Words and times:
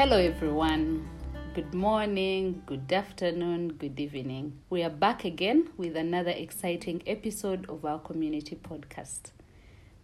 Hello, 0.00 0.16
everyone. 0.16 1.06
Good 1.52 1.74
morning, 1.74 2.62
good 2.64 2.90
afternoon, 2.90 3.74
good 3.74 4.00
evening. 4.00 4.58
We 4.70 4.82
are 4.82 4.88
back 4.88 5.26
again 5.26 5.68
with 5.76 5.94
another 5.94 6.30
exciting 6.30 7.02
episode 7.06 7.68
of 7.68 7.84
our 7.84 7.98
community 7.98 8.56
podcast. 8.56 9.32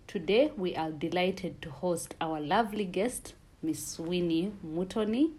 Today, 0.06 0.52
we 0.54 0.76
are 0.76 0.90
delighted 0.90 1.62
to 1.62 1.70
host 1.70 2.14
our 2.20 2.42
lovely 2.42 2.84
guest, 2.84 3.32
Miss 3.62 3.98
Winnie 3.98 4.52
Mutoni, 4.62 5.30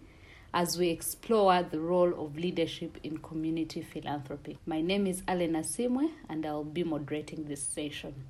as 0.52 0.76
we 0.76 0.88
explore 0.88 1.62
the 1.62 1.78
role 1.78 2.12
of 2.20 2.36
leadership 2.36 2.98
in 3.04 3.18
community 3.18 3.80
philanthropy. 3.80 4.58
My 4.66 4.80
name 4.80 5.06
is 5.06 5.22
Alena 5.22 5.64
Simwe, 5.64 6.10
and 6.28 6.44
I'll 6.44 6.64
be 6.64 6.82
moderating 6.82 7.44
this 7.44 7.62
session. 7.62 8.24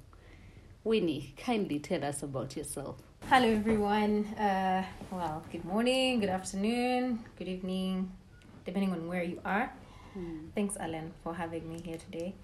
Winnie, 0.84 1.32
kindly 1.38 1.78
tell 1.78 2.04
us 2.04 2.22
about 2.22 2.54
yourself. 2.54 3.07
Hello, 3.26 3.48
everyone. 3.48 4.24
Uh, 4.36 4.84
well, 5.10 5.42
good 5.52 5.64
morning, 5.64 6.20
good 6.20 6.28
afternoon, 6.28 7.24
good 7.38 7.48
evening, 7.48 8.10
depending 8.64 8.92
on 8.92 9.06
where 9.06 9.22
you 9.22 9.40
are. 9.44 9.72
Hmm. 10.14 10.48
Thanks, 10.54 10.76
Alan, 10.78 11.12
for 11.22 11.34
having 11.34 11.68
me 11.68 11.80
here 11.80 11.98
today. 11.98 12.34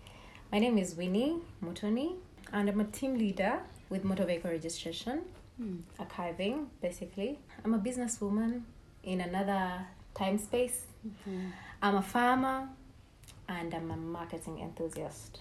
My 0.52 0.59
name 0.59 0.77
is 0.78 0.95
Winnie 0.95 1.37
Mutoni, 1.64 2.16
and 2.52 2.69
I'm 2.69 2.80
a 2.80 2.84
team 2.84 3.16
leader 3.16 3.60
with 3.88 4.05
motor 4.05 4.24
vehicle 4.24 4.50
registration, 4.50 5.23
hmm. 5.56 5.77
archiving, 5.98 6.66
basically. 6.83 7.38
I'm 7.64 7.75
a 7.75 7.78
businesswoman 7.78 8.62
in 9.02 9.20
another 9.20 9.86
time 10.14 10.38
space. 10.38 10.86
Mm-hmm. 11.06 11.48
I'm 11.83 11.97
a 11.97 12.02
farmer, 12.02 12.69
and 13.48 13.75
I'm 13.75 13.91
a 13.91 13.97
marketing 13.97 14.61
enthusiast. 14.61 15.41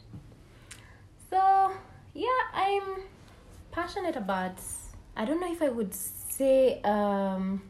So, 1.29 1.71
yeah, 2.13 2.41
I'm 2.53 3.01
passionate 3.71 4.15
about 4.15 4.57
i 5.15 5.25
don't 5.25 5.39
know 5.39 5.51
if 5.51 5.61
i 5.61 5.69
would 5.69 5.93
say 5.93 6.81
um 6.83 7.61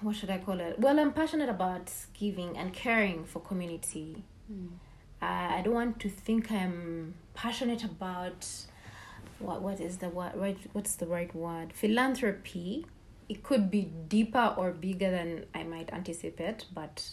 what 0.00 0.16
should 0.16 0.30
i 0.30 0.38
call 0.38 0.58
it? 0.58 0.78
Well 0.80 0.98
i'm 0.98 1.12
passionate 1.12 1.48
about 1.48 1.92
giving 2.12 2.56
and 2.56 2.72
caring 2.72 3.24
for 3.24 3.40
community. 3.40 4.24
I, 5.20 5.58
I 5.58 5.62
don't 5.62 5.74
want 5.74 6.00
to 6.00 6.08
think 6.08 6.50
i'm 6.50 7.14
passionate 7.34 7.84
about 7.84 8.46
what 9.38 9.62
what 9.62 9.80
is 9.80 9.98
the 9.98 10.08
word 10.08 10.32
right 10.34 10.58
what's 10.72 10.96
the 10.96 11.06
right 11.06 11.32
word? 11.34 11.72
Philanthropy. 11.72 12.86
It 13.28 13.42
could 13.44 13.70
be 13.70 13.82
deeper 14.08 14.54
or 14.58 14.72
bigger 14.72 15.10
than 15.10 15.46
i 15.54 15.62
might 15.62 15.92
anticipate 15.92 16.66
but 16.74 17.08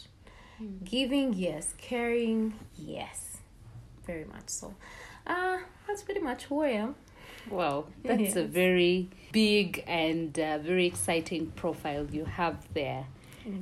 giving 0.83 1.33
yes. 1.33 1.73
Caring 1.77 2.53
yes. 2.75 3.37
Very 4.05 4.25
much 4.25 4.49
so. 4.49 4.73
Uh 5.27 5.59
that's 5.87 6.01
pretty 6.01 6.21
much 6.21 6.45
who 6.45 6.61
i 6.63 6.69
am 6.69 6.95
Wow, 7.52 7.86
that's 8.03 8.36
a 8.36 8.45
very 8.45 9.09
big 9.31 9.83
and 9.88 10.38
uh, 10.39 10.58
very 10.59 10.86
exciting 10.86 11.52
profile 11.52 12.08
you 12.11 12.25
have 12.25 12.67
there. 12.73 13.06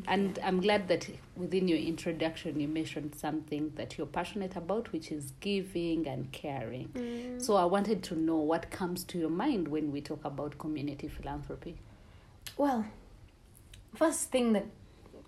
And 0.05 0.37
I'm 0.43 0.59
glad 0.59 0.89
that 0.89 1.07
within 1.37 1.67
your 1.69 1.77
introduction 1.77 2.59
you 2.59 2.67
mentioned 2.67 3.15
something 3.15 3.71
that 3.75 3.97
you're 3.97 4.07
passionate 4.07 4.57
about, 4.57 4.91
which 4.91 5.11
is 5.11 5.31
giving 5.39 6.07
and 6.07 6.29
caring. 6.31 7.39
So 7.39 7.55
I 7.55 7.63
wanted 7.65 8.03
to 8.03 8.15
know 8.15 8.35
what 8.35 8.69
comes 8.69 9.05
to 9.05 9.17
your 9.17 9.29
mind 9.29 9.69
when 9.69 9.91
we 9.93 10.01
talk 10.01 10.25
about 10.25 10.57
community 10.57 11.07
philanthropy. 11.07 11.77
Well, 12.57 12.85
first 13.95 14.29
thing 14.29 14.53
that 14.53 14.65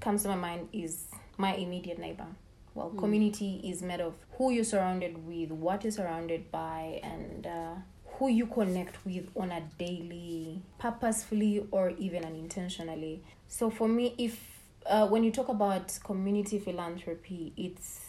comes 0.01 0.23
to 0.23 0.29
my 0.29 0.35
mind 0.35 0.69
is 0.73 1.05
my 1.37 1.53
immediate 1.55 1.99
neighbor. 1.99 2.27
Well, 2.75 2.89
community 2.91 3.61
is 3.63 3.81
made 3.81 3.99
of 3.99 4.13
who 4.33 4.51
you're 4.51 4.63
surrounded 4.63 5.25
with, 5.25 5.51
what 5.51 5.83
you're 5.83 5.91
surrounded 5.91 6.51
by, 6.51 7.01
and 7.03 7.45
uh, 7.47 7.75
who 8.19 8.27
you 8.27 8.45
connect 8.45 9.03
with 9.05 9.29
on 9.35 9.49
a 9.49 9.61
daily, 9.77 10.61
purposefully 10.77 11.65
or 11.71 11.91
even 11.91 12.25
unintentionally. 12.25 13.23
So 13.47 13.69
for 13.69 13.87
me, 13.87 14.13
if 14.17 14.59
uh, 14.85 15.07
when 15.07 15.23
you 15.23 15.31
talk 15.31 15.47
about 15.47 15.97
community 16.03 16.59
philanthropy, 16.59 17.53
it's 17.55 18.01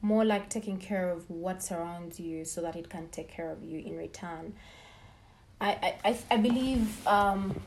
more 0.00 0.24
like 0.24 0.48
taking 0.48 0.78
care 0.78 1.10
of 1.10 1.28
what 1.28 1.62
surrounds 1.62 2.18
you 2.18 2.44
so 2.46 2.62
that 2.62 2.76
it 2.76 2.88
can 2.88 3.08
take 3.08 3.28
care 3.28 3.50
of 3.50 3.62
you 3.62 3.78
in 3.78 3.96
return. 3.96 4.54
I 5.60 5.94
I, 6.04 6.18
I, 6.30 6.36
believe 6.38 7.06
um, 7.06 7.60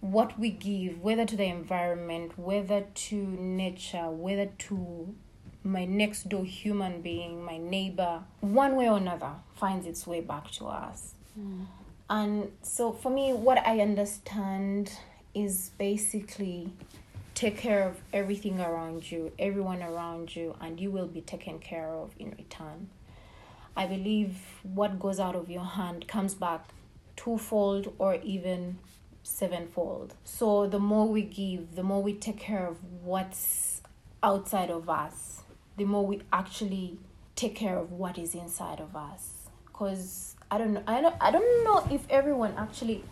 what 0.00 0.38
we 0.38 0.50
give, 0.50 1.00
whether 1.00 1.24
to 1.24 1.36
the 1.36 1.44
environment, 1.44 2.38
whether 2.38 2.82
to 2.82 3.16
nature, 3.16 4.10
whether 4.10 4.46
to 4.46 5.14
my 5.64 5.86
next 5.86 6.28
door 6.28 6.44
human 6.44 7.00
being, 7.00 7.42
my 7.42 7.56
neighbor, 7.56 8.22
one 8.40 8.76
way 8.76 8.88
or 8.88 8.98
another 8.98 9.32
finds 9.56 9.86
its 9.86 10.06
way 10.06 10.20
back 10.20 10.50
to 10.52 10.66
us. 10.66 11.14
Hmm. 11.34 11.62
And 12.08 12.52
so 12.62 12.92
for 12.92 13.10
me, 13.10 13.32
what 13.32 13.58
I 13.66 13.80
understand 13.80 14.92
is 15.34 15.70
basically 15.78 16.70
take 17.34 17.56
care 17.56 17.88
of 17.88 17.96
everything 18.12 18.60
around 18.60 19.10
you, 19.10 19.32
everyone 19.38 19.82
around 19.82 20.36
you, 20.36 20.54
and 20.60 20.78
you 20.78 20.90
will 20.90 21.06
be 21.06 21.22
taken 21.22 21.58
care 21.58 21.88
of 21.88 22.10
in 22.18 22.30
return. 22.32 22.90
I 23.76 23.86
believe 23.86 24.36
what 24.62 25.00
goes 25.00 25.18
out 25.18 25.34
of 25.34 25.50
your 25.50 25.64
hand 25.64 26.06
comes 26.06 26.34
back 26.34 26.68
twofold 27.16 27.92
or 27.98 28.16
even 28.16 28.78
sevenfold. 29.22 30.14
So 30.24 30.66
the 30.66 30.78
more 30.78 31.08
we 31.08 31.22
give, 31.22 31.74
the 31.74 31.82
more 31.82 32.02
we 32.02 32.12
take 32.14 32.38
care 32.38 32.66
of 32.66 32.76
what's 33.02 33.82
outside 34.22 34.70
of 34.70 34.88
us, 34.88 35.42
the 35.76 35.84
more 35.84 36.06
we 36.06 36.22
actually 36.32 36.98
take 37.36 37.54
care 37.54 37.76
of 37.78 37.92
what 37.92 38.18
is 38.18 38.34
inside 38.34 38.80
of 38.80 38.94
us. 38.94 39.48
Cause 39.72 40.36
I 40.50 40.58
don't 40.58 40.72
know, 40.72 40.82
I 40.86 41.00
don't, 41.00 41.16
I 41.20 41.30
don't 41.30 41.64
know 41.64 41.86
if 41.90 42.08
everyone 42.08 42.54
actually 42.56 43.02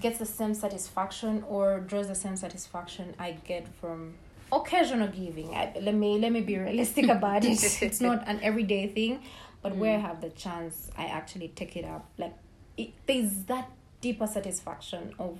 gets 0.00 0.18
the 0.18 0.26
same 0.26 0.54
satisfaction 0.54 1.44
or 1.48 1.80
draws 1.80 2.08
the 2.08 2.14
same 2.14 2.36
satisfaction 2.36 3.14
I 3.18 3.32
get 3.44 3.68
from 3.80 4.14
occasional 4.52 5.08
giving. 5.08 5.54
I, 5.54 5.74
let 5.80 5.94
me 5.94 6.18
let 6.18 6.32
me 6.32 6.40
be 6.40 6.56
realistic 6.58 7.08
about 7.08 7.44
it. 7.44 7.82
It's 7.82 8.00
not 8.00 8.26
an 8.26 8.40
everyday 8.42 8.88
thing, 8.88 9.20
but 9.62 9.76
where 9.76 9.96
mm. 9.96 10.04
I 10.04 10.08
have 10.08 10.20
the 10.20 10.30
chance, 10.30 10.90
I 10.96 11.06
actually 11.06 11.48
take 11.48 11.76
it 11.76 11.84
up. 11.84 12.08
Like 12.16 12.34
it, 12.76 12.90
there's 13.06 13.44
that 13.44 13.70
deeper 14.00 14.26
satisfaction 14.26 15.12
of 15.18 15.38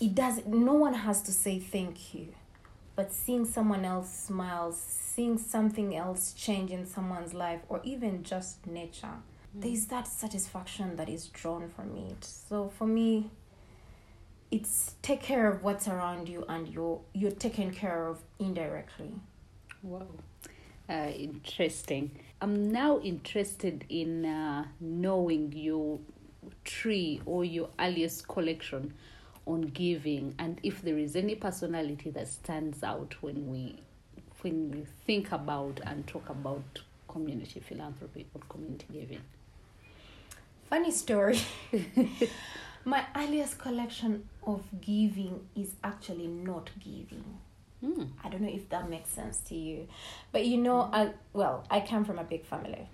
it 0.00 0.14
does 0.14 0.44
no 0.46 0.72
one 0.72 0.94
has 0.94 1.22
to 1.22 1.32
say 1.32 1.58
thank 1.58 2.14
you 2.14 2.28
but 2.94 3.12
seeing 3.12 3.44
someone 3.44 3.84
else 3.84 4.12
smile 4.26 4.72
seeing 4.72 5.38
something 5.38 5.94
else 5.96 6.32
change 6.32 6.70
in 6.70 6.86
someone's 6.86 7.34
life 7.34 7.60
or 7.68 7.80
even 7.84 8.22
just 8.22 8.66
nature 8.66 9.16
there's 9.54 9.86
that 9.86 10.08
satisfaction 10.08 10.96
that 10.96 11.08
is 11.08 11.26
drawn 11.28 11.68
from 11.68 11.96
it 11.96 12.24
so 12.24 12.70
for 12.78 12.86
me 12.86 13.30
it's 14.50 14.94
take 15.02 15.22
care 15.22 15.50
of 15.50 15.62
what's 15.62 15.88
around 15.88 16.28
you 16.28 16.44
and 16.48 16.68
you're 16.68 17.00
you're 17.12 17.30
taken 17.30 17.70
care 17.70 18.06
of 18.08 18.18
indirectly 18.38 19.12
Wow. 19.82 20.06
Uh, 20.88 21.10
interesting. 21.16 22.12
I'm 22.40 22.70
now 22.70 23.00
interested 23.00 23.84
in 23.88 24.24
uh, 24.24 24.66
knowing 24.80 25.52
your 25.52 25.98
tree 26.64 27.20
or 27.26 27.44
your 27.44 27.70
earliest 27.80 28.28
collection 28.28 28.94
on 29.46 29.62
giving 29.62 30.34
and 30.38 30.60
if 30.62 30.82
there 30.82 30.98
is 30.98 31.16
any 31.16 31.34
personality 31.34 32.10
that 32.10 32.28
stands 32.28 32.82
out 32.82 33.14
when 33.22 33.48
we 33.48 33.76
when 34.42 34.70
we 34.70 34.84
think 35.06 35.32
about 35.32 35.80
and 35.84 36.06
talk 36.06 36.28
about 36.28 36.80
community 37.08 37.60
philanthropy 37.60 38.26
or 38.34 38.40
community 38.48 38.86
giving. 38.92 39.20
funny 40.70 40.90
story 40.90 41.38
my 42.84 43.04
earliest 43.16 43.58
collection 43.58 44.28
of 44.46 44.62
giving 44.80 45.40
is 45.56 45.74
actually 45.84 46.26
not 46.26 46.70
giving 46.82 47.24
Hmm. 47.80 48.04
I 48.22 48.28
don't 48.28 48.42
know 48.42 48.48
if 48.48 48.68
that 48.68 48.88
makes 48.88 49.10
sense 49.10 49.38
to 49.48 49.56
you. 49.56 49.88
But 50.30 50.46
you 50.46 50.56
know, 50.56 50.88
I, 50.92 51.14
well, 51.32 51.64
I 51.68 51.80
come 51.80 52.04
from 52.04 52.16
a 52.20 52.22
big 52.22 52.44
family, 52.44 52.88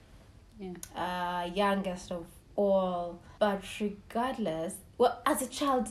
Yeah. 0.59 0.73
uh, 0.97 1.51
youngest 1.55 2.11
of 2.11 2.25
all. 2.57 3.19
But 3.39 3.63
regardless, 3.83 4.77
well, 4.97 5.21
as 5.27 5.43
a 5.43 5.47
child, 5.47 5.91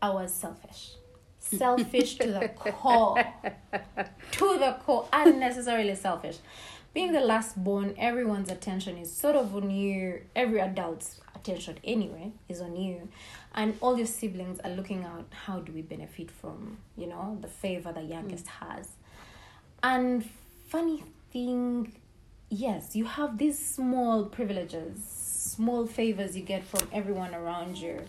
I 0.00 0.10
was 0.10 0.32
selfish. 0.32 0.92
Selfish 1.38 2.16
to 2.16 2.28
the 2.32 2.48
core. 2.48 3.24
To 4.32 4.58
the 4.58 4.76
core. 4.84 5.08
Unnecessarily 5.12 5.94
selfish. 5.94 6.38
Being 6.94 7.12
the 7.12 7.20
last 7.20 7.62
born, 7.62 7.94
everyone's 7.98 8.50
attention 8.50 8.96
is 8.96 9.12
sort 9.12 9.36
of 9.36 9.54
on 9.54 9.70
you. 9.70 10.22
Every 10.36 10.60
adult's 10.60 11.20
attention, 11.34 11.78
anyway, 11.84 12.32
is 12.48 12.60
on 12.60 12.76
you. 12.76 13.08
And 13.54 13.76
all 13.80 13.96
your 13.96 14.06
siblings 14.06 14.60
are 14.60 14.70
looking 14.70 15.04
out 15.04 15.26
how 15.46 15.60
do 15.60 15.72
we 15.72 15.82
benefit 15.82 16.30
from, 16.30 16.78
you 16.96 17.06
know, 17.06 17.38
the 17.40 17.48
favor 17.48 17.92
the 17.92 18.02
youngest 18.02 18.46
mm. 18.46 18.68
has. 18.68 18.88
And 19.82 20.28
funny 20.68 21.02
thing, 21.32 21.92
yes, 22.48 22.94
you 22.94 23.04
have 23.04 23.38
these 23.38 23.58
small 23.58 24.24
privileges, 24.24 25.04
small 25.04 25.86
favors 25.86 26.36
you 26.36 26.42
get 26.42 26.64
from 26.64 26.88
everyone 26.92 27.34
around 27.34 27.78
you 27.78 28.02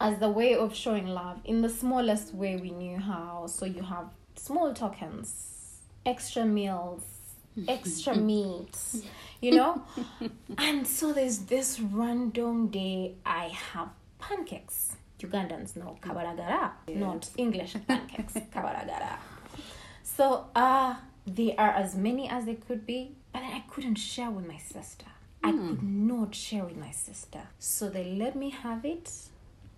as 0.00 0.18
the 0.18 0.30
way 0.30 0.54
of 0.54 0.74
showing 0.74 1.06
love 1.06 1.38
in 1.44 1.60
the 1.62 1.68
smallest 1.68 2.34
way 2.34 2.56
we 2.56 2.70
knew 2.70 2.98
how. 2.98 3.46
So 3.46 3.66
you 3.66 3.82
have 3.82 4.06
small 4.34 4.72
tokens, 4.72 5.80
extra 6.06 6.44
meals, 6.44 7.04
extra 7.68 8.16
meats, 8.16 9.02
you 9.40 9.52
know? 9.52 9.82
and 10.58 10.86
so 10.86 11.12
there's 11.12 11.40
this 11.40 11.78
random 11.80 12.68
day 12.68 13.14
I 13.26 13.48
have 13.72 13.90
pancakes 14.18 14.96
Ugandans 15.22 15.76
know 15.76 15.96
kabaragara, 16.00 16.72
not 16.94 17.28
English 17.36 17.76
pancakes, 17.88 18.34
kabaragara. 18.52 19.18
So 20.02 20.46
uh 20.54 20.94
they 21.26 21.54
are 21.56 21.70
as 21.70 21.94
many 21.94 22.28
as 22.28 22.46
they 22.46 22.54
could 22.54 22.86
be, 22.86 23.12
but 23.32 23.42
I 23.42 23.62
couldn't 23.70 23.96
share 23.96 24.30
with 24.30 24.46
my 24.46 24.56
sister. 24.56 25.06
I 25.42 25.52
could 25.52 25.82
not 25.82 26.34
share 26.34 26.64
with 26.64 26.76
my 26.76 26.90
sister. 26.90 27.40
So 27.58 27.88
they 27.88 28.04
let 28.04 28.36
me 28.36 28.50
have 28.50 28.84
it. 28.84 29.10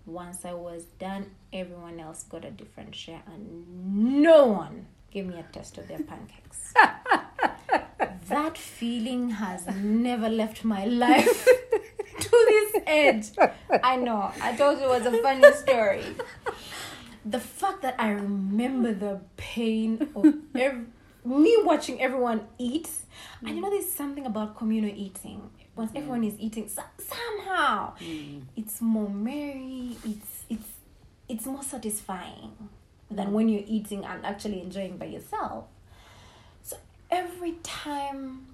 Once 0.05 0.43
I 0.43 0.53
was 0.53 0.83
done, 0.99 1.31
everyone 1.53 1.99
else 1.99 2.23
got 2.23 2.43
a 2.43 2.51
different 2.51 2.93
share, 2.93 3.21
and 3.25 4.11
no 4.13 4.47
one 4.47 4.87
gave 5.11 5.27
me 5.27 5.35
a 5.39 5.43
taste 5.53 5.77
of 5.77 5.87
their 5.87 5.99
pancakes. 6.11 6.73
that 8.27 8.57
feeling 8.57 9.29
has 9.31 9.65
never 9.67 10.27
left 10.27 10.65
my 10.65 10.85
life 10.85 11.45
to 12.19 12.29
this 12.49 12.83
edge. 12.85 13.27
I 13.83 13.95
know. 13.95 14.31
I 14.41 14.55
told 14.55 14.79
you 14.79 14.85
it 14.85 14.89
was 14.89 15.05
a 15.05 15.21
funny 15.21 15.51
story. 15.53 16.03
The 17.25 17.39
fact 17.39 17.81
that 17.83 17.95
I 17.97 18.09
remember 18.09 18.93
the 18.93 19.21
pain 19.37 20.09
of 20.15 20.25
me 21.25 21.57
watching 21.63 22.01
everyone 22.01 22.47
eat, 22.57 22.89
and 23.41 23.55
you 23.55 23.61
know, 23.61 23.69
there's 23.69 23.91
something 23.91 24.25
about 24.25 24.57
communal 24.57 24.91
eating. 24.93 25.49
Once 25.75 25.91
everyone 25.95 26.23
is 26.23 26.35
eating, 26.39 26.69
so- 26.69 26.83
somehow 26.99 27.93
mm. 27.99 28.41
it's 28.55 28.79
more 28.81 29.09
merry. 29.09 29.97
It's 30.05 30.43
it's 30.49 30.67
it's 31.27 31.45
more 31.45 31.63
satisfying 31.63 32.51
than 33.09 33.27
mm. 33.27 33.31
when 33.31 33.49
you're 33.49 33.63
eating 33.67 34.05
and 34.05 34.25
actually 34.25 34.61
enjoying 34.61 34.97
by 34.97 35.05
yourself. 35.05 35.65
So 36.61 36.77
every 37.09 37.53
time, 37.63 38.47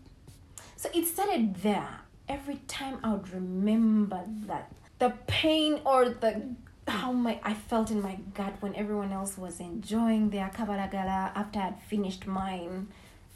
so 0.78 0.90
it 0.94 1.08
started 1.08 1.56
there. 1.56 2.02
Every 2.30 2.60
time 2.68 3.00
I 3.04 3.14
would 3.14 3.34
remember 3.34 4.22
that 4.46 4.72
the 5.00 5.14
pain 5.28 5.82
or 5.84 6.10
the 6.10 6.44
how 6.88 7.12
my 7.12 7.40
I 7.44 7.54
felt 7.54 7.92
in 7.92 8.02
my 8.02 8.18
gut 8.34 8.54
when 8.62 8.76
everyone 8.76 9.12
else 9.12 9.38
was 9.38 9.60
enjoying 9.60 10.30
their 10.30 10.50
kabaragala 10.50 11.32
after 11.36 11.60
I'd 11.60 11.82
finished 11.88 12.28
mine 12.28 12.88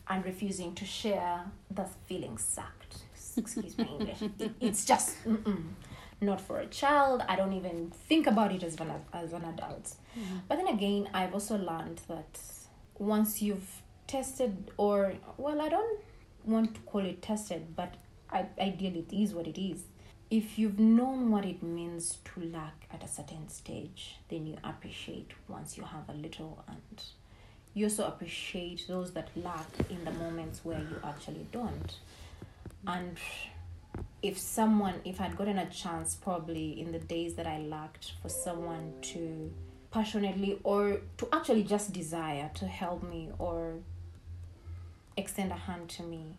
and 0.07 0.25
refusing 0.25 0.73
to 0.75 0.85
share. 0.85 1.45
The 1.71 1.85
feeling 2.07 2.37
sucked. 2.37 2.82
Excuse 3.37 3.77
my 3.77 3.85
English. 3.85 4.21
It- 4.21 4.51
it's 4.59 4.85
just 4.85 5.17
not 6.21 6.39
for 6.41 6.59
a 6.59 6.67
child. 6.67 7.23
I 7.27 7.35
don't 7.35 7.53
even 7.53 7.91
think 8.07 8.27
about 8.27 8.51
it 8.51 8.63
as 8.63 8.75
an 8.79 8.91
as 9.13 9.33
an 9.33 9.43
adult. 9.45 9.85
Mm-hmm. 10.17 10.37
But 10.47 10.57
then 10.57 10.67
again, 10.67 11.09
I've 11.13 11.33
also 11.33 11.57
learned 11.57 12.01
that 12.07 12.39
once 12.97 13.41
you've 13.41 13.81
tested, 14.07 14.71
or 14.77 15.13
well, 15.37 15.59
I 15.61 15.69
don't 15.69 15.99
want 16.45 16.75
to 16.75 16.81
call 16.81 17.05
it 17.05 17.21
tested, 17.21 17.75
but 17.75 17.95
I, 18.29 18.45
ideally 18.59 19.05
it 19.09 19.13
is 19.15 19.33
what 19.33 19.47
it 19.47 19.57
is. 19.61 19.83
If 20.29 20.57
you've 20.57 20.79
known 20.79 21.29
what 21.29 21.45
it 21.45 21.61
means 21.61 22.17
to 22.25 22.41
lack 22.41 22.87
at 22.91 23.03
a 23.03 23.07
certain 23.07 23.49
stage, 23.49 24.17
then 24.29 24.47
you 24.47 24.57
appreciate 24.63 25.31
once 25.47 25.77
you 25.77 25.83
have 25.83 26.09
a 26.09 26.13
little, 26.13 26.63
and 26.67 27.03
you 27.75 27.85
also 27.85 28.07
appreciate 28.07 28.85
those 28.87 29.11
that 29.13 29.29
lack 29.35 29.67
in 29.89 30.03
the 30.05 30.11
moments 30.11 30.61
where 30.63 30.79
you 30.79 30.95
actually 31.03 31.45
don't. 31.51 31.97
And 32.87 33.17
if 34.21 34.37
someone, 34.37 34.95
if 35.05 35.21
I'd 35.21 35.37
gotten 35.37 35.57
a 35.57 35.69
chance, 35.69 36.15
probably 36.15 36.79
in 36.79 36.91
the 36.91 36.99
days 36.99 37.35
that 37.35 37.47
I 37.47 37.59
lacked, 37.59 38.13
for 38.21 38.29
someone 38.29 38.93
to 39.13 39.51
passionately 39.91 40.59
or 40.63 41.01
to 41.17 41.27
actually 41.31 41.63
just 41.63 41.93
desire 41.93 42.49
to 42.55 42.65
help 42.65 43.03
me 43.03 43.29
or 43.37 43.75
extend 45.15 45.51
a 45.51 45.55
hand 45.55 45.87
to 45.87 46.03
me, 46.03 46.37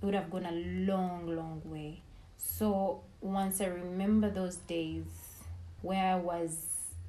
it 0.00 0.04
would 0.04 0.14
have 0.14 0.30
gone 0.30 0.46
a 0.46 0.52
long, 0.52 1.26
long 1.26 1.60
way. 1.64 2.02
So 2.36 3.02
once 3.20 3.60
I 3.60 3.66
remember 3.66 4.30
those 4.30 4.56
days 4.56 5.04
where 5.82 6.12
I 6.12 6.16
was 6.16 6.56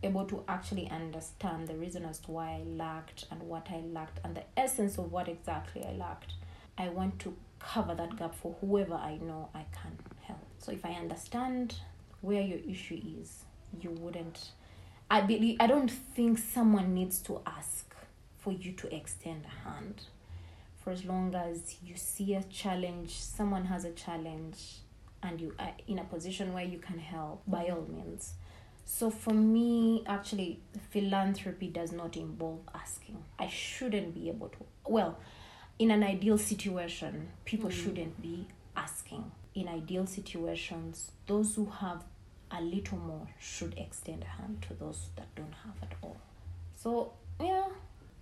able 0.01 0.25
to 0.25 0.43
actually 0.47 0.89
understand 0.89 1.67
the 1.67 1.75
reason 1.75 2.05
as 2.05 2.19
to 2.19 2.31
why 2.31 2.61
I 2.61 2.63
lacked 2.67 3.25
and 3.31 3.41
what 3.43 3.67
I 3.69 3.81
lacked 3.91 4.19
and 4.23 4.35
the 4.35 4.43
essence 4.57 4.97
of 4.97 5.11
what 5.11 5.27
exactly 5.27 5.85
I 5.85 5.91
lacked, 5.91 6.33
I 6.77 6.89
want 6.89 7.19
to 7.19 7.35
cover 7.67 7.95
that 7.95 8.15
gap 8.17 8.35
for 8.35 8.55
whoever 8.61 8.95
I 8.95 9.17
know 9.17 9.49
I 9.53 9.65
can 9.71 9.97
help. 10.21 10.39
So 10.59 10.71
if 10.71 10.85
I 10.85 10.91
understand 10.93 11.75
where 12.21 12.41
your 12.41 12.59
issue 12.67 12.99
is, 13.19 13.43
you 13.81 13.91
wouldn't 13.91 14.51
I 15.09 15.21
believe 15.21 15.57
I 15.59 15.67
don't 15.67 15.91
think 15.91 16.39
someone 16.39 16.93
needs 16.93 17.19
to 17.21 17.41
ask 17.45 17.93
for 18.39 18.51
you 18.51 18.71
to 18.73 18.95
extend 18.95 19.45
a 19.45 19.69
hand. 19.69 20.01
For 20.83 20.91
as 20.91 21.05
long 21.05 21.35
as 21.35 21.75
you 21.83 21.95
see 21.95 22.33
a 22.33 22.43
challenge, 22.43 23.11
someone 23.11 23.65
has 23.65 23.85
a 23.85 23.91
challenge, 23.91 24.77
and 25.21 25.39
you 25.39 25.53
are 25.59 25.73
in 25.87 25.99
a 25.99 26.03
position 26.03 26.53
where 26.53 26.63
you 26.63 26.79
can 26.79 26.97
help, 26.97 27.43
by 27.47 27.69
all 27.69 27.87
means. 27.87 28.33
So 28.85 29.09
for 29.09 29.33
me, 29.33 30.03
actually, 30.07 30.59
philanthropy 30.91 31.67
does 31.67 31.91
not 31.91 32.17
involve 32.17 32.61
asking. 32.73 33.23
I 33.39 33.47
shouldn't 33.47 34.13
be 34.13 34.29
able 34.29 34.49
to. 34.49 34.57
Well, 34.87 35.17
in 35.79 35.91
an 35.91 36.03
ideal 36.03 36.37
situation, 36.37 37.29
people 37.45 37.69
shouldn't 37.69 38.21
be 38.21 38.47
asking. 38.75 39.31
In 39.53 39.67
ideal 39.67 40.05
situations, 40.05 41.11
those 41.27 41.55
who 41.55 41.65
have 41.65 42.03
a 42.51 42.61
little 42.61 42.97
more 42.97 43.27
should 43.39 43.73
extend 43.77 44.23
a 44.23 44.41
hand 44.41 44.61
to 44.67 44.73
those 44.73 45.09
that 45.15 45.33
don't 45.35 45.53
have 45.63 45.75
at 45.81 45.97
all. 46.01 46.17
So 46.75 47.13
yeah, 47.41 47.67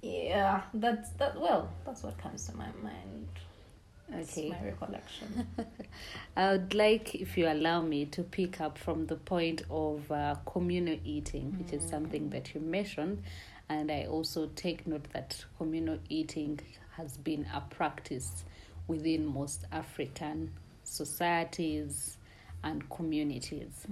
yeah, 0.01 0.61
that's 0.73 1.09
that. 1.11 1.39
Well, 1.39 1.69
that's 1.85 2.03
what 2.03 2.17
comes 2.17 2.45
to 2.47 2.55
my 2.57 2.67
mind. 2.81 3.27
It's 4.11 4.37
Okay. 4.37 4.49
my 4.49 4.63
recollection. 4.63 5.47
I 6.37 6.51
would 6.51 6.73
like, 6.73 7.15
if 7.15 7.37
you 7.37 7.47
allow 7.47 7.81
me, 7.81 8.05
to 8.07 8.21
pick 8.23 8.61
up 8.61 8.77
from 8.77 9.07
the 9.07 9.15
point 9.15 9.63
of 9.71 10.11
uh, 10.11 10.35
communal 10.45 10.99
eating, 11.03 11.55
which 11.57 11.73
is 11.73 11.89
something 11.89 12.29
that 12.29 12.53
you 12.53 12.61
mentioned. 12.61 13.23
And 13.69 13.89
I 13.89 14.05
also 14.05 14.47
take 14.55 14.85
note 14.85 15.07
that 15.13 15.45
communal 15.57 15.99
eating 16.09 16.59
has 16.97 17.17
been 17.17 17.45
a 17.53 17.61
practice 17.61 18.43
within 18.87 19.25
most 19.25 19.65
African 19.71 20.51
societies 20.83 22.17
and 22.63 22.87
communities. 22.89 23.85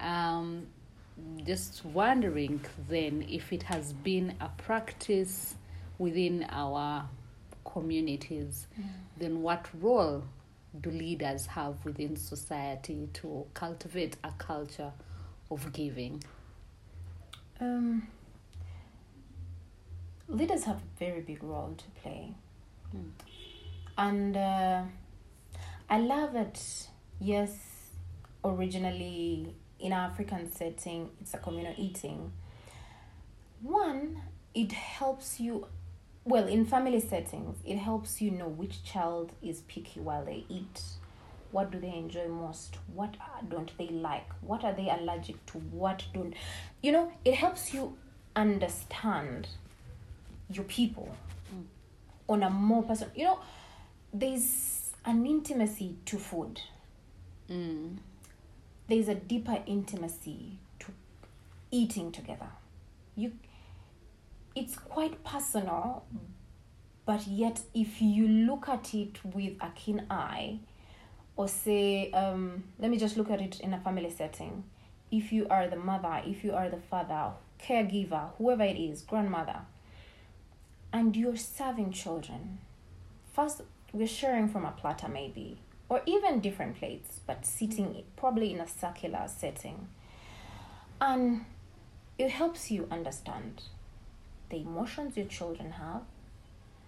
Um, 0.00 0.66
just 1.44 1.84
wondering 1.84 2.60
then 2.88 3.24
if 3.28 3.52
it 3.52 3.62
has 3.64 3.92
been 3.92 4.34
a 4.40 4.48
practice 4.58 5.54
within 5.98 6.46
our 6.50 7.08
communities, 7.64 8.66
then 9.16 9.42
what 9.42 9.66
role 9.80 10.22
do 10.80 10.90
leaders 10.90 11.46
have 11.46 11.82
within 11.84 12.16
society 12.16 13.08
to 13.14 13.46
cultivate 13.54 14.16
a 14.24 14.30
culture 14.36 14.92
of 15.50 15.72
giving? 15.72 16.22
Um, 17.60 18.08
leaders 20.28 20.64
have 20.64 20.76
a 20.76 20.98
very 20.98 21.20
big 21.20 21.42
role 21.42 21.74
to 21.76 21.84
play. 22.00 22.34
Mm. 22.94 23.10
And 23.98 24.36
uh, 24.36 24.82
I 25.88 25.98
love 25.98 26.34
it. 26.34 26.88
yes, 27.20 27.56
originally 28.44 29.54
in 29.78 29.92
African 29.92 30.50
setting, 30.50 31.10
it's 31.20 31.34
a 31.34 31.38
communal 31.38 31.74
eating. 31.76 32.32
One, 33.62 34.22
it 34.54 34.72
helps 34.72 35.40
you, 35.40 35.66
well, 36.24 36.46
in 36.46 36.66
family 36.66 37.00
settings, 37.00 37.58
it 37.64 37.76
helps 37.76 38.20
you 38.20 38.30
know 38.30 38.48
which 38.48 38.84
child 38.84 39.32
is 39.42 39.60
picky 39.62 40.00
while 40.00 40.24
they 40.24 40.44
eat. 40.48 40.82
What 41.52 41.70
do 41.70 41.78
they 41.78 41.94
enjoy 41.94 42.28
most? 42.28 42.76
What 42.92 43.16
don't 43.48 43.76
they 43.78 43.88
like? 43.88 44.28
What 44.40 44.64
are 44.64 44.74
they 44.74 44.90
allergic 44.90 45.44
to? 45.46 45.58
What 45.58 46.04
don't 46.12 46.34
you 46.82 46.92
know? 46.92 47.12
It 47.24 47.34
helps 47.34 47.72
you 47.72 47.96
understand 48.34 49.48
your 50.50 50.64
people 50.64 51.14
on 52.28 52.42
a 52.42 52.50
more 52.50 52.82
personal. 52.82 53.12
You 53.14 53.24
know, 53.24 53.38
there's 54.12 54.92
an 55.04 55.26
intimacy 55.26 55.96
to 56.06 56.18
food. 56.18 56.60
Mm. 57.50 57.98
There's 58.88 59.08
a 59.08 59.14
deeper 59.14 59.58
intimacy 59.66 60.58
to 60.80 60.86
eating 61.70 62.12
together. 62.12 62.48
You, 63.14 63.32
it's 64.54 64.76
quite 64.76 65.22
personal, 65.24 66.04
but 67.04 67.26
yet 67.26 67.60
if 67.74 68.00
you 68.00 68.28
look 68.28 68.68
at 68.68 68.94
it 68.94 69.24
with 69.24 69.54
a 69.60 69.70
keen 69.74 70.04
eye, 70.10 70.60
or 71.36 71.46
say, 71.48 72.10
um, 72.12 72.64
let 72.78 72.90
me 72.90 72.96
just 72.96 73.16
look 73.16 73.30
at 73.30 73.40
it 73.40 73.60
in 73.60 73.74
a 73.74 73.78
family 73.80 74.10
setting. 74.10 74.64
If 75.10 75.32
you 75.32 75.46
are 75.48 75.68
the 75.68 75.76
mother, 75.76 76.22
if 76.24 76.42
you 76.42 76.52
are 76.52 76.68
the 76.68 76.78
father, 76.78 77.32
caregiver, 77.62 78.30
whoever 78.38 78.64
it 78.64 78.78
is, 78.78 79.02
grandmother, 79.02 79.60
and 80.96 81.14
you're 81.14 81.36
serving 81.36 81.92
children, 81.92 82.56
first 83.34 83.60
we're 83.92 84.06
sharing 84.06 84.48
from 84.48 84.64
a 84.64 84.70
platter 84.70 85.08
maybe, 85.08 85.58
or 85.90 86.00
even 86.06 86.40
different 86.40 86.74
plates, 86.78 87.20
but 87.26 87.44
sitting 87.44 88.02
probably 88.16 88.54
in 88.54 88.60
a 88.60 88.66
circular 88.66 89.26
setting. 89.26 89.88
And 90.98 91.44
it 92.16 92.30
helps 92.30 92.70
you 92.70 92.88
understand 92.90 93.64
the 94.48 94.56
emotions 94.62 95.18
your 95.18 95.26
children 95.26 95.72
have. 95.72 96.00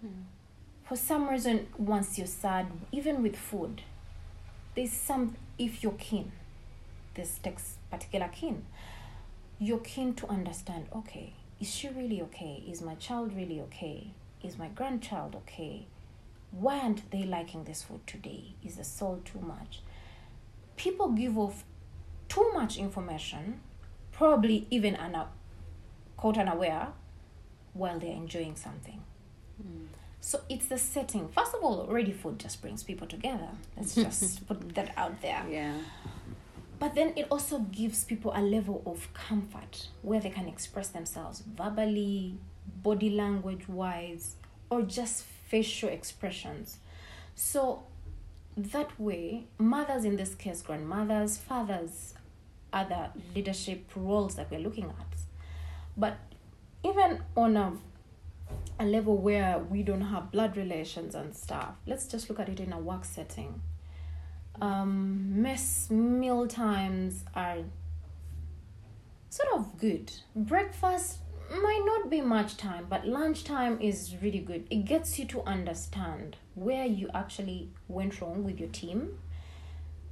Hmm. 0.01 0.23
For 0.85 0.97
some 0.97 1.29
reason, 1.29 1.67
once 1.77 2.17
you're 2.17 2.27
sad, 2.27 2.69
even 2.91 3.23
with 3.23 3.37
food, 3.37 3.83
there's 4.75 4.91
some, 4.91 5.37
if 5.59 5.83
you're 5.83 5.93
keen, 5.93 6.33
this 7.13 7.39
takes 7.43 7.77
particular 7.91 8.29
keen. 8.29 8.65
you're 9.59 9.81
keen 9.81 10.15
to 10.15 10.27
understand 10.29 10.87
okay, 10.95 11.35
is 11.61 11.75
she 11.75 11.89
really 11.89 12.23
okay? 12.23 12.63
Is 12.69 12.83
my 12.83 12.95
child 12.95 13.35
really 13.35 13.61
okay? 13.63 14.13
Is 14.43 14.59
my 14.59 14.69
grandchild 14.69 15.35
okay? 15.37 15.87
Why 16.51 16.79
aren't 16.79 17.11
they 17.11 17.25
liking 17.25 17.65
this 17.65 17.83
food 17.83 18.07
today? 18.07 18.55
Is 18.65 18.77
the 18.77 18.85
salt 18.85 19.25
too 19.25 19.41
much? 19.41 19.81
People 20.77 21.09
give 21.11 21.37
off 21.37 21.65
too 22.29 22.51
much 22.55 22.79
information, 22.79 23.61
probably 24.13 24.67
even 24.71 24.95
una- 24.95 25.29
caught 26.17 26.39
unaware, 26.39 26.89
while 27.73 27.99
they're 27.99 28.13
enjoying 28.13 28.55
something. 28.57 29.03
Hmm. 29.61 29.87
So 30.21 30.41
it's 30.49 30.67
the 30.67 30.79
setting. 30.79 31.29
First 31.29 31.55
of 31.55 31.63
all, 31.63 31.81
already 31.81 32.13
food 32.13 32.39
just 32.39 32.61
brings 32.61 32.83
people 32.83 33.07
together. 33.07 33.49
Let's 33.77 33.95
just 33.95 34.47
put 34.49 34.75
that 34.75 34.93
out 34.97 35.21
there. 35.23 35.45
Yeah. 35.49 35.79
But 36.79 36.95
then 36.95 37.13
it 37.17 37.27
also 37.31 37.59
gives 37.59 38.05
people 38.05 38.33
a 38.35 38.41
level 38.41 38.83
of 38.87 39.13
comfort 39.13 39.89
where 40.03 40.21
they 40.21 40.31
can 40.31 40.47
express 40.47 40.89
themselves 40.89 41.41
verbally, 41.41 42.39
body 42.83 43.11
language 43.11 43.69
wise, 43.69 44.37
or 44.71 44.83
just 44.83 45.25
facial 45.25 45.89
expressions. 45.89 46.79
So 47.35 47.83
that 48.57 48.99
way, 48.99 49.47
mothers 49.59 50.05
in 50.05 50.17
this 50.17 50.35
case, 50.35 50.63
grandmothers, 50.63 51.37
fathers, 51.37 52.15
other 52.73 53.11
leadership 53.35 53.85
roles 53.97 54.37
that 54.37 54.51
we're 54.51 54.61
looking 54.61 54.85
at. 54.85 55.19
But 55.97 56.19
even 56.85 57.23
on 57.37 57.57
a, 57.57 57.73
a 58.79 58.85
level 58.85 59.17
where 59.17 59.59
we 59.59 59.83
don't 59.83 60.03
have 60.03 60.31
blood 60.31 60.57
relations 60.57 61.15
and 61.15 61.35
stuff, 61.35 61.75
let's 61.87 62.07
just 62.07 62.29
look 62.29 62.39
at 62.39 62.49
it 62.49 62.61
in 62.61 62.73
a 62.73 62.79
work 62.79 63.05
setting. 63.05 63.63
Um, 64.61 65.43
mess 65.43 65.91
meal 65.91 66.47
times 66.47 67.25
are 67.35 67.59
sort 69.31 69.49
of 69.55 69.79
good. 69.79 70.13
Breakfast 70.35 71.19
might 71.51 71.83
not 71.85 72.11
be 72.11 72.21
much 72.21 72.57
time, 72.57 72.87
but 72.89 73.07
lunchtime 73.07 73.81
is 73.81 74.17
really 74.23 74.41
good. 74.41 74.67
It 74.71 74.85
gets 74.85 75.19
you 75.19 75.25
to 75.27 75.43
understand 75.43 76.37
where 76.55 76.85
you 76.85 77.09
actually 77.15 77.71
went 77.89 78.21
wrong 78.21 78.45
with 78.45 78.59
your 78.59 78.69
team. 78.69 79.19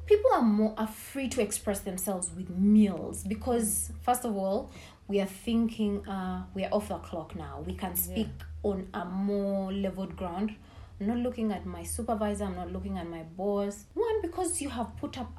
People 0.07 0.31
are 0.33 0.43
more 0.43 0.75
are 0.79 0.87
free 0.87 1.29
to 1.31 1.43
express 1.43 1.81
themselves 1.81 2.31
with 2.37 2.49
meals 2.49 3.25
because 3.25 3.91
first 4.03 4.25
of 4.25 4.37
all, 4.37 4.71
we 5.09 5.21
are 5.21 5.27
thinking 5.27 6.07
uh, 6.09 6.45
we 6.55 6.65
are 6.65 6.71
off 6.73 6.89
the 6.89 6.99
clock 6.99 7.35
now. 7.35 7.63
We 7.67 7.75
can 7.75 7.97
speak 7.97 8.29
on 8.63 8.89
a 8.95 9.05
more 9.05 9.73
leveled 9.73 10.17
ground. 10.17 10.55
I'm 11.01 11.07
not 11.09 11.19
looking 11.19 11.53
at 11.53 11.67
my 11.67 11.83
supervisor, 11.83 12.45
I'm 12.45 12.57
not 12.57 12.73
looking 12.73 12.97
at 12.99 13.09
my 13.09 13.23
boss. 13.23 13.85
One, 13.95 14.23
because 14.23 14.61
you 14.61 14.71
have 14.71 14.97
put 14.97 15.19
up 15.19 15.33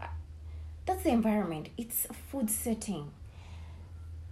that's 0.85 1.03
the 1.03 1.09
environment. 1.09 1.69
It's 1.77 2.05
a 2.09 2.13
food 2.13 2.49
setting 2.49 3.11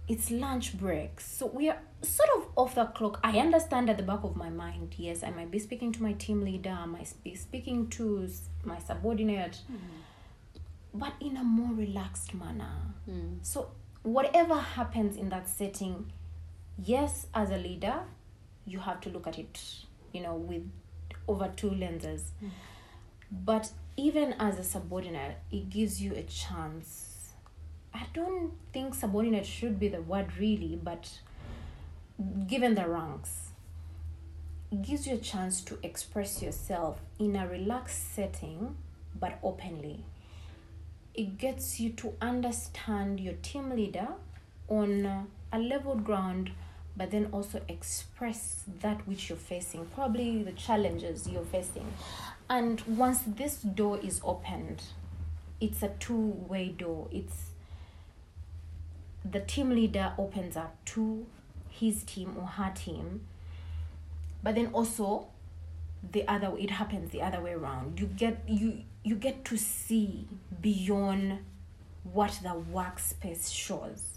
it's 0.08 0.30
lunch 0.30 0.78
break 0.78 1.20
so 1.20 1.46
we 1.46 1.68
are 1.68 1.78
sort 2.00 2.28
of 2.36 2.46
off 2.54 2.76
the 2.76 2.84
clock 2.84 3.18
i 3.24 3.40
understand 3.40 3.90
at 3.90 3.96
the 3.96 4.04
back 4.04 4.20
of 4.22 4.36
my 4.36 4.48
mind 4.48 4.94
yes 4.98 5.24
i 5.24 5.30
might 5.30 5.50
be 5.50 5.58
speaking 5.58 5.90
to 5.90 6.00
my 6.00 6.12
team 6.12 6.44
leader 6.44 6.70
i 6.80 6.86
might 6.86 7.12
be 7.24 7.34
speaking 7.34 7.88
to 7.88 8.28
my 8.62 8.78
subordinate 8.78 9.58
but 10.94 11.12
in 11.20 11.36
a 11.36 11.42
more 11.42 11.74
relaxed 11.74 12.34
manner 12.34 12.70
Mm. 13.10 13.38
so 13.42 13.68
whatever 14.04 14.54
happens 14.54 15.16
in 15.16 15.28
that 15.30 15.48
setting 15.48 16.12
yes 16.78 17.26
as 17.34 17.50
a 17.50 17.56
leader 17.56 18.04
you 18.64 18.78
have 18.78 19.00
to 19.00 19.10
look 19.10 19.26
at 19.26 19.40
it 19.40 19.60
you 20.12 20.20
know 20.20 20.36
with 20.36 20.62
over 21.28 21.52
two 21.56 21.70
lenses. 21.70 22.32
But 23.30 23.70
even 23.96 24.34
as 24.34 24.58
a 24.58 24.64
subordinate 24.64 25.38
it 25.50 25.70
gives 25.70 26.00
you 26.02 26.14
a 26.14 26.22
chance. 26.22 27.32
I 27.94 28.06
don't 28.12 28.52
think 28.72 28.94
subordinate 28.94 29.46
should 29.46 29.80
be 29.80 29.88
the 29.88 30.02
word 30.02 30.36
really 30.38 30.78
but 30.82 31.20
given 32.46 32.74
the 32.74 32.86
ranks 32.88 33.46
it 34.70 34.82
gives 34.82 35.06
you 35.06 35.14
a 35.14 35.18
chance 35.18 35.60
to 35.62 35.78
express 35.82 36.42
yourself 36.42 37.00
in 37.18 37.36
a 37.36 37.46
relaxed 37.46 38.14
setting 38.14 38.76
but 39.18 39.38
openly. 39.42 40.04
It 41.14 41.38
gets 41.38 41.80
you 41.80 41.90
to 41.90 42.14
understand 42.20 43.20
your 43.20 43.34
team 43.34 43.70
leader 43.70 44.08
on 44.68 45.28
a 45.52 45.58
level 45.58 45.94
ground 45.94 46.50
but 46.96 47.10
then 47.10 47.28
also 47.32 47.60
express 47.68 48.64
that 48.80 49.06
which 49.06 49.28
you're 49.28 49.38
facing 49.38 49.84
probably 49.86 50.42
the 50.42 50.52
challenges 50.52 51.28
you're 51.28 51.42
facing. 51.44 51.86
And 52.48 52.80
once 52.86 53.20
this 53.26 53.56
door 53.56 53.98
is 54.02 54.20
opened 54.24 54.82
it's 55.60 55.82
a 55.82 55.88
two-way 55.88 56.68
door. 56.68 57.08
It's 57.10 57.52
the 59.24 59.40
team 59.40 59.70
leader 59.70 60.12
opens 60.18 60.56
up 60.56 60.76
to 60.86 61.26
his 61.68 62.04
team 62.04 62.36
or 62.38 62.46
her 62.46 62.72
team 62.74 63.26
but 64.42 64.54
then 64.54 64.68
also 64.72 65.26
the 66.12 66.26
other 66.28 66.52
it 66.58 66.70
happens 66.70 67.10
the 67.10 67.22
other 67.22 67.40
way 67.40 67.52
around. 67.52 67.98
You 67.98 68.06
get 68.06 68.42
you 68.46 68.82
you 69.02 69.16
get 69.16 69.44
to 69.46 69.56
see 69.56 70.28
beyond 70.60 71.38
what 72.04 72.38
the 72.42 72.50
workspace 72.72 73.52
shows 73.52 74.15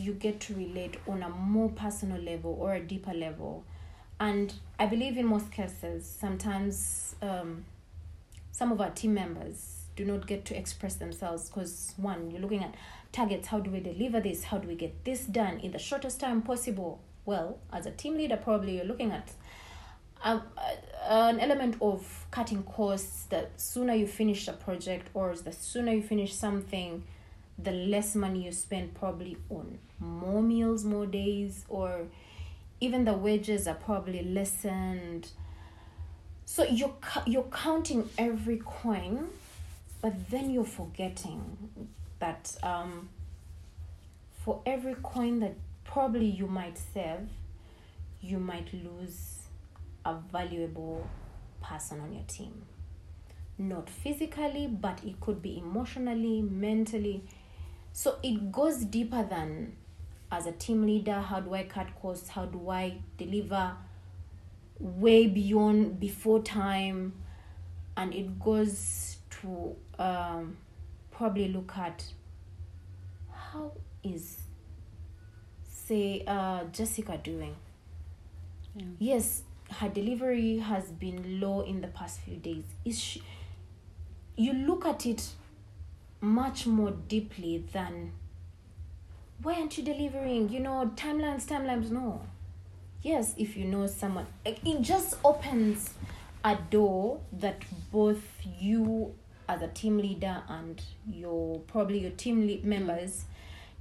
you 0.00 0.14
get 0.14 0.40
to 0.40 0.54
relate 0.54 0.96
on 1.06 1.22
a 1.22 1.28
more 1.28 1.68
personal 1.68 2.20
level 2.20 2.56
or 2.58 2.74
a 2.74 2.80
deeper 2.80 3.12
level. 3.12 3.64
And 4.18 4.52
i 4.78 4.86
believe 4.86 5.16
in 5.16 5.26
most 5.26 5.50
cases 5.50 6.06
sometimes 6.20 7.14
um, 7.22 7.64
some 8.52 8.70
of 8.72 8.80
our 8.80 8.90
team 8.90 9.14
members 9.14 9.84
do 9.96 10.04
not 10.04 10.26
get 10.26 10.44
to 10.46 10.56
express 10.56 10.94
themselves 10.96 11.48
because 11.48 11.94
one 11.96 12.30
you're 12.30 12.40
looking 12.40 12.62
at 12.62 12.74
targets 13.12 13.48
how 13.48 13.58
do 13.60 13.70
we 13.70 13.80
deliver 13.80 14.20
this? 14.20 14.44
How 14.44 14.58
do 14.58 14.68
we 14.68 14.74
get 14.74 15.04
this 15.04 15.24
done 15.26 15.58
in 15.60 15.72
the 15.72 15.78
shortest 15.78 16.20
time 16.20 16.42
possible? 16.42 17.00
Well 17.24 17.58
as 17.72 17.86
a 17.86 17.90
team 17.90 18.16
leader 18.16 18.36
probably 18.36 18.76
you're 18.76 18.84
looking 18.84 19.10
at 19.12 19.32
um, 20.22 20.42
uh, 20.58 21.28
an 21.30 21.40
element 21.40 21.76
of 21.80 22.26
cutting 22.30 22.62
costs 22.62 23.24
the 23.24 23.46
sooner 23.56 23.94
you 23.94 24.06
finish 24.06 24.48
a 24.48 24.52
project 24.52 25.08
or 25.14 25.34
the 25.34 25.52
sooner 25.52 25.92
you 25.92 26.02
finish 26.02 26.34
something 26.34 27.04
the 27.62 27.72
less 27.72 28.14
money 28.14 28.44
you 28.44 28.52
spend 28.52 28.94
probably 28.94 29.36
on 29.48 29.78
more 29.98 30.42
meals 30.42 30.84
more 30.84 31.06
days 31.06 31.64
or 31.68 32.06
even 32.80 33.04
the 33.04 33.12
wages 33.12 33.66
are 33.66 33.74
probably 33.74 34.22
lessened. 34.22 35.28
So 36.46 36.64
you're 36.64 36.94
you're 37.26 37.44
counting 37.44 38.08
every 38.18 38.60
coin 38.64 39.28
but 40.00 40.30
then 40.30 40.50
you're 40.50 40.64
forgetting 40.64 41.58
that 42.18 42.56
um, 42.62 43.08
for 44.44 44.62
every 44.64 44.94
coin 45.02 45.40
that 45.40 45.54
probably 45.84 46.26
you 46.26 46.46
might 46.46 46.78
save 46.78 47.28
you 48.22 48.38
might 48.38 48.72
lose 48.72 49.42
a 50.04 50.14
valuable 50.32 51.06
person 51.62 52.00
on 52.00 52.12
your 52.12 52.24
team. 52.24 52.62
Not 53.58 53.90
physically 53.90 54.66
but 54.66 55.04
it 55.04 55.20
could 55.20 55.42
be 55.42 55.58
emotionally 55.58 56.40
mentally 56.40 57.24
so 57.92 58.18
it 58.22 58.52
goes 58.52 58.84
deeper 58.84 59.22
than 59.22 59.76
as 60.32 60.46
a 60.46 60.52
team 60.52 60.86
leader 60.86 61.20
how 61.20 61.40
do 61.40 61.54
i 61.54 61.64
cut 61.64 61.88
costs? 62.00 62.28
How 62.28 62.46
do 62.46 62.70
i 62.70 62.98
deliver 63.18 63.72
way 64.78 65.26
beyond 65.26 66.00
before 66.00 66.42
time? 66.42 67.12
And 67.96 68.14
it 68.14 68.38
goes 68.38 69.16
to 69.42 69.76
um, 69.98 70.56
probably 71.10 71.48
look 71.48 71.76
at 71.76 72.04
how 73.30 73.72
is 74.02 74.38
say 75.62 76.24
uh, 76.26 76.64
jessica 76.72 77.20
doing? 77.22 77.56
Yeah. 78.76 78.84
yes 78.98 79.42
her 79.70 79.88
delivery 79.88 80.58
has 80.58 80.90
been 80.90 81.40
low 81.40 81.60
in 81.62 81.80
the 81.80 81.88
past 81.88 82.20
few 82.20 82.36
days. 82.36 82.64
Is 82.84 82.98
she 82.98 83.22
you 84.36 84.52
look 84.52 84.86
at 84.86 85.06
it 85.06 85.28
much 86.20 86.66
more 86.66 86.90
deeply 86.90 87.64
than 87.72 88.12
why 89.42 89.54
aren't 89.54 89.78
you 89.78 89.84
delivering? 89.84 90.50
You 90.50 90.60
know 90.60 90.92
timelines 90.96 91.46
timelines 91.46 91.90
no. 91.90 92.22
Yes 93.02 93.34
if 93.38 93.56
you 93.56 93.64
know 93.64 93.86
someone 93.86 94.26
it 94.44 94.60
just 94.82 95.16
opens 95.24 95.94
a 96.44 96.56
door 96.70 97.20
that 97.32 97.62
both 97.90 98.22
you 98.58 99.14
as 99.48 99.62
a 99.62 99.68
team 99.68 99.98
leader 99.98 100.42
and 100.48 100.82
your 101.08 101.58
probably 101.60 102.00
your 102.00 102.10
team 102.12 102.46
lead 102.46 102.64
members 102.64 103.24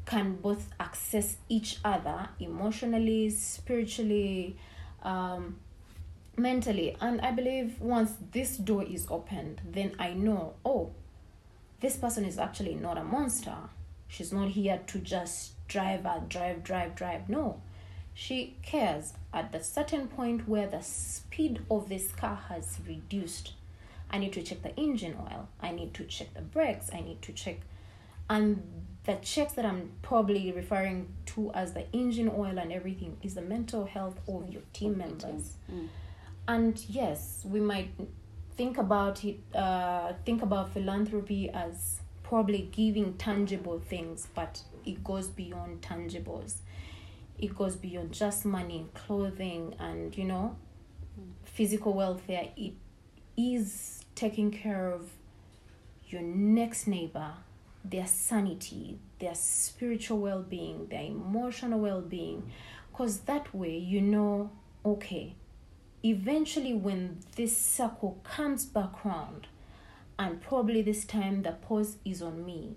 can 0.06 0.36
both 0.38 0.70
access 0.80 1.38
each 1.50 1.78
other 1.86 2.30
emotionally 2.40 3.30
spiritually 3.30 4.58
um, 5.04 5.58
mentally. 6.38 6.96
And 7.02 7.22
i 7.22 7.32
believe 7.32 7.80
once 7.80 8.14
this 8.32 8.58
door 8.58 8.84
is 8.84 9.06
opened 9.10 9.62
then 9.70 9.92
i 10.00 10.14
know 10.14 10.54
oh 10.66 10.92
this 11.80 11.98
person 11.98 12.26
is 12.26 12.38
actually 12.38 12.76
not 12.76 12.98
a 12.98 13.04
monster. 13.04 13.56
She's 14.08 14.34
not 14.34 14.50
here 14.50 14.82
to 14.88 15.00
just 15.00 15.54
drive 15.68 16.06
drive 16.30 16.64
drive 16.64 16.96
drive. 16.96 17.30
No. 17.30 17.62
She 18.14 18.58
cares 18.64 19.14
at 19.34 19.52
the 19.52 19.64
certain 19.64 20.08
point 20.08 20.48
where 20.48 20.68
the 20.68 20.82
speed 20.82 21.62
of 21.72 21.88
this 21.88 22.12
car 22.12 22.40
has 22.50 22.80
reduced. 22.86 23.54
I 24.12 24.18
need 24.18 24.34
to 24.34 24.42
check 24.42 24.64
the 24.64 24.76
engine 24.76 25.16
oil. 25.20 25.48
I 25.62 25.72
need 25.72 25.94
to 25.94 26.04
check 26.04 26.34
the 26.34 26.42
brakes. 26.42 26.90
I 26.92 27.02
need 27.02 27.22
to 27.22 27.32
check 27.32 27.60
and 28.30 28.62
the 29.06 29.16
checks 29.16 29.54
that 29.54 29.66
I'm 29.66 29.92
probably 30.02 30.52
referring 30.52 31.08
to 31.28 31.52
as 31.54 31.74
the 31.74 31.92
engine 31.94 32.30
oil 32.30 32.60
and 32.60 32.72
everything 32.72 33.18
is 33.24 33.34
the 33.34 33.42
mental 33.42 33.86
health 33.86 34.20
of 34.28 34.50
your 34.50 34.62
team 34.72 34.98
members. 34.98 35.56
Mm. 35.72 35.88
And 36.48 36.86
yes, 36.88 37.42
we 37.44 37.60
might 37.60 37.90
think 38.60 38.78
about 38.78 39.24
it, 39.24 39.40
uh, 39.56 40.12
think 40.26 40.42
about 40.42 40.74
philanthropy 40.74 41.50
as 41.50 42.02
probably 42.24 42.68
giving 42.74 43.14
tangible 43.14 43.80
things, 43.80 44.28
but 44.36 44.62
it 44.86 45.02
goes 45.02 45.30
beyond 45.30 45.82
tangibles. 45.82 46.56
It 47.38 47.56
goes 47.56 47.78
beyond 47.78 48.12
just 48.12 48.44
money, 48.44 48.86
clothing, 48.94 49.76
and 49.80 50.16
you 50.18 50.26
know, 50.26 50.58
physical 51.46 51.94
welfare. 51.94 52.50
It 52.58 52.74
is 53.38 54.04
taking 54.14 54.52
care 54.52 54.92
of 54.92 55.10
your 56.10 56.22
next 56.22 56.86
neighbor, 56.86 57.32
their 57.86 58.08
sanity, 58.08 59.00
their 59.20 59.36
spiritual 59.36 60.20
well 60.20 60.44
being, 60.44 60.88
their 60.88 61.04
emotional 61.04 61.80
well 61.80 62.02
being. 62.02 62.52
Because 62.92 63.22
that 63.22 63.56
way, 63.56 63.78
you 63.78 64.02
know, 64.02 64.52
okay, 64.86 65.36
eventually 66.04 66.74
when 66.74 67.20
this 67.36 67.56
circle 67.58 68.20
comes 68.24 68.66
back 68.66 69.04
round, 69.06 69.48
and 70.18 70.42
probably 70.42 70.82
this 70.82 71.06
time 71.06 71.44
the 71.44 71.52
pause 71.52 71.98
is 72.06 72.22
on 72.22 72.46
me, 72.46 72.76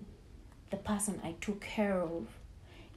the 0.71 0.77
person 0.77 1.19
I 1.23 1.35
took 1.41 1.61
care 1.61 2.01
of. 2.01 2.27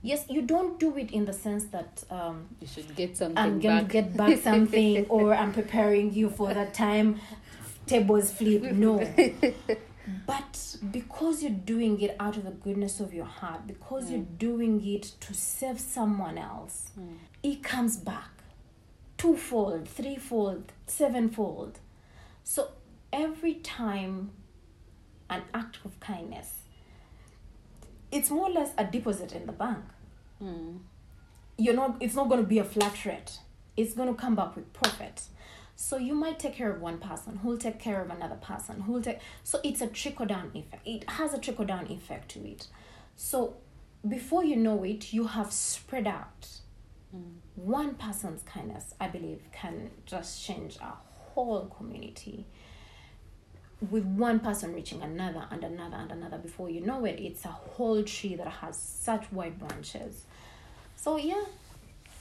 Yes, 0.02 0.24
you 0.28 0.42
don't 0.42 0.78
do 0.78 0.96
it 0.96 1.10
in 1.10 1.24
the 1.24 1.32
sense 1.32 1.64
that 1.66 2.04
um, 2.10 2.48
You 2.60 2.66
should 2.68 2.94
get 2.94 3.16
something 3.16 3.36
I'm 3.38 3.58
going 3.58 3.78
back. 3.78 3.86
to 3.88 3.92
get 3.92 4.16
back 4.16 4.38
something 4.42 5.06
or 5.08 5.34
I'm 5.34 5.52
preparing 5.52 6.12
you 6.14 6.30
for 6.30 6.52
that 6.54 6.74
time 6.74 7.18
tables 7.86 8.30
flip. 8.32 8.62
No. 8.72 9.00
But 10.24 10.76
because 10.92 11.42
you're 11.42 11.50
doing 11.50 12.00
it 12.00 12.14
out 12.20 12.36
of 12.36 12.44
the 12.44 12.52
goodness 12.52 13.00
of 13.00 13.12
your 13.12 13.24
heart, 13.24 13.66
because 13.66 14.08
you're 14.08 14.20
doing 14.38 14.86
it 14.86 15.02
to 15.20 15.34
serve 15.34 15.80
someone 15.80 16.38
else, 16.38 16.90
Mm. 16.96 17.16
it 17.42 17.64
comes 17.64 17.96
back 17.96 18.30
twofold, 19.18 19.88
threefold, 19.88 20.72
sevenfold. 20.86 21.78
So 22.44 22.68
every 23.12 23.54
time 23.54 24.30
an 25.28 25.42
act 25.52 25.78
of 25.84 25.98
kindness, 26.00 26.52
it's 28.12 28.30
more 28.30 28.48
or 28.48 28.52
less 28.52 28.72
a 28.78 28.84
deposit 28.84 29.32
in 29.32 29.46
the 29.46 29.52
bank. 29.52 29.84
Mm. 30.42 30.80
you're 31.56 31.72
not 31.74 31.96
it's 32.00 32.14
not 32.14 32.28
going 32.28 32.42
to 32.42 32.46
be 32.46 32.58
a 32.58 32.64
flat 32.64 33.04
rate. 33.04 33.38
It's 33.76 33.94
going 33.94 34.08
to 34.08 34.14
come 34.14 34.34
back 34.34 34.54
with 34.54 34.72
profit. 34.72 35.22
So 35.74 35.96
you 35.98 36.14
might 36.14 36.38
take 36.38 36.54
care 36.54 36.70
of 36.70 36.80
one 36.80 36.98
person 36.98 37.36
who'll 37.36 37.58
take 37.58 37.78
care 37.78 38.02
of 38.02 38.10
another 38.10 38.36
person 38.36 38.82
who'll 38.82 39.02
take 39.02 39.18
so 39.44 39.60
it's 39.64 39.80
a 39.80 39.86
trickle 39.86 40.26
down 40.26 40.50
effect. 40.54 40.86
It 40.86 41.08
has 41.10 41.34
a 41.34 41.38
trickle 41.38 41.64
down 41.64 41.90
effect 41.90 42.30
to 42.32 42.46
it. 42.46 42.68
So 43.16 43.56
before 44.06 44.44
you 44.44 44.56
know 44.56 44.84
it 44.84 45.12
you 45.12 45.26
have 45.26 45.52
spread 45.52 46.06
out 46.06 46.48
Mm. 47.14 47.34
one 47.54 47.94
person's 47.94 48.42
kindness 48.42 48.94
i 49.00 49.06
believe 49.06 49.40
can 49.52 49.90
just 50.06 50.42
change 50.42 50.76
a 50.76 50.92
whole 51.34 51.66
community 51.66 52.46
with 53.90 54.04
one 54.04 54.40
person 54.40 54.72
reaching 54.74 55.02
another 55.02 55.46
and 55.50 55.62
another 55.62 55.96
and 55.96 56.10
another. 56.10 56.38
Before 56.38 56.70
you 56.70 56.80
know 56.80 57.04
it 57.04 57.20
it's 57.20 57.44
a 57.44 57.48
whole 57.48 58.02
tree 58.02 58.34
that 58.36 58.48
has 58.48 58.78
such 58.78 59.30
wide 59.32 59.58
branches. 59.58 60.24
So 60.96 61.16
yeah. 61.16 61.44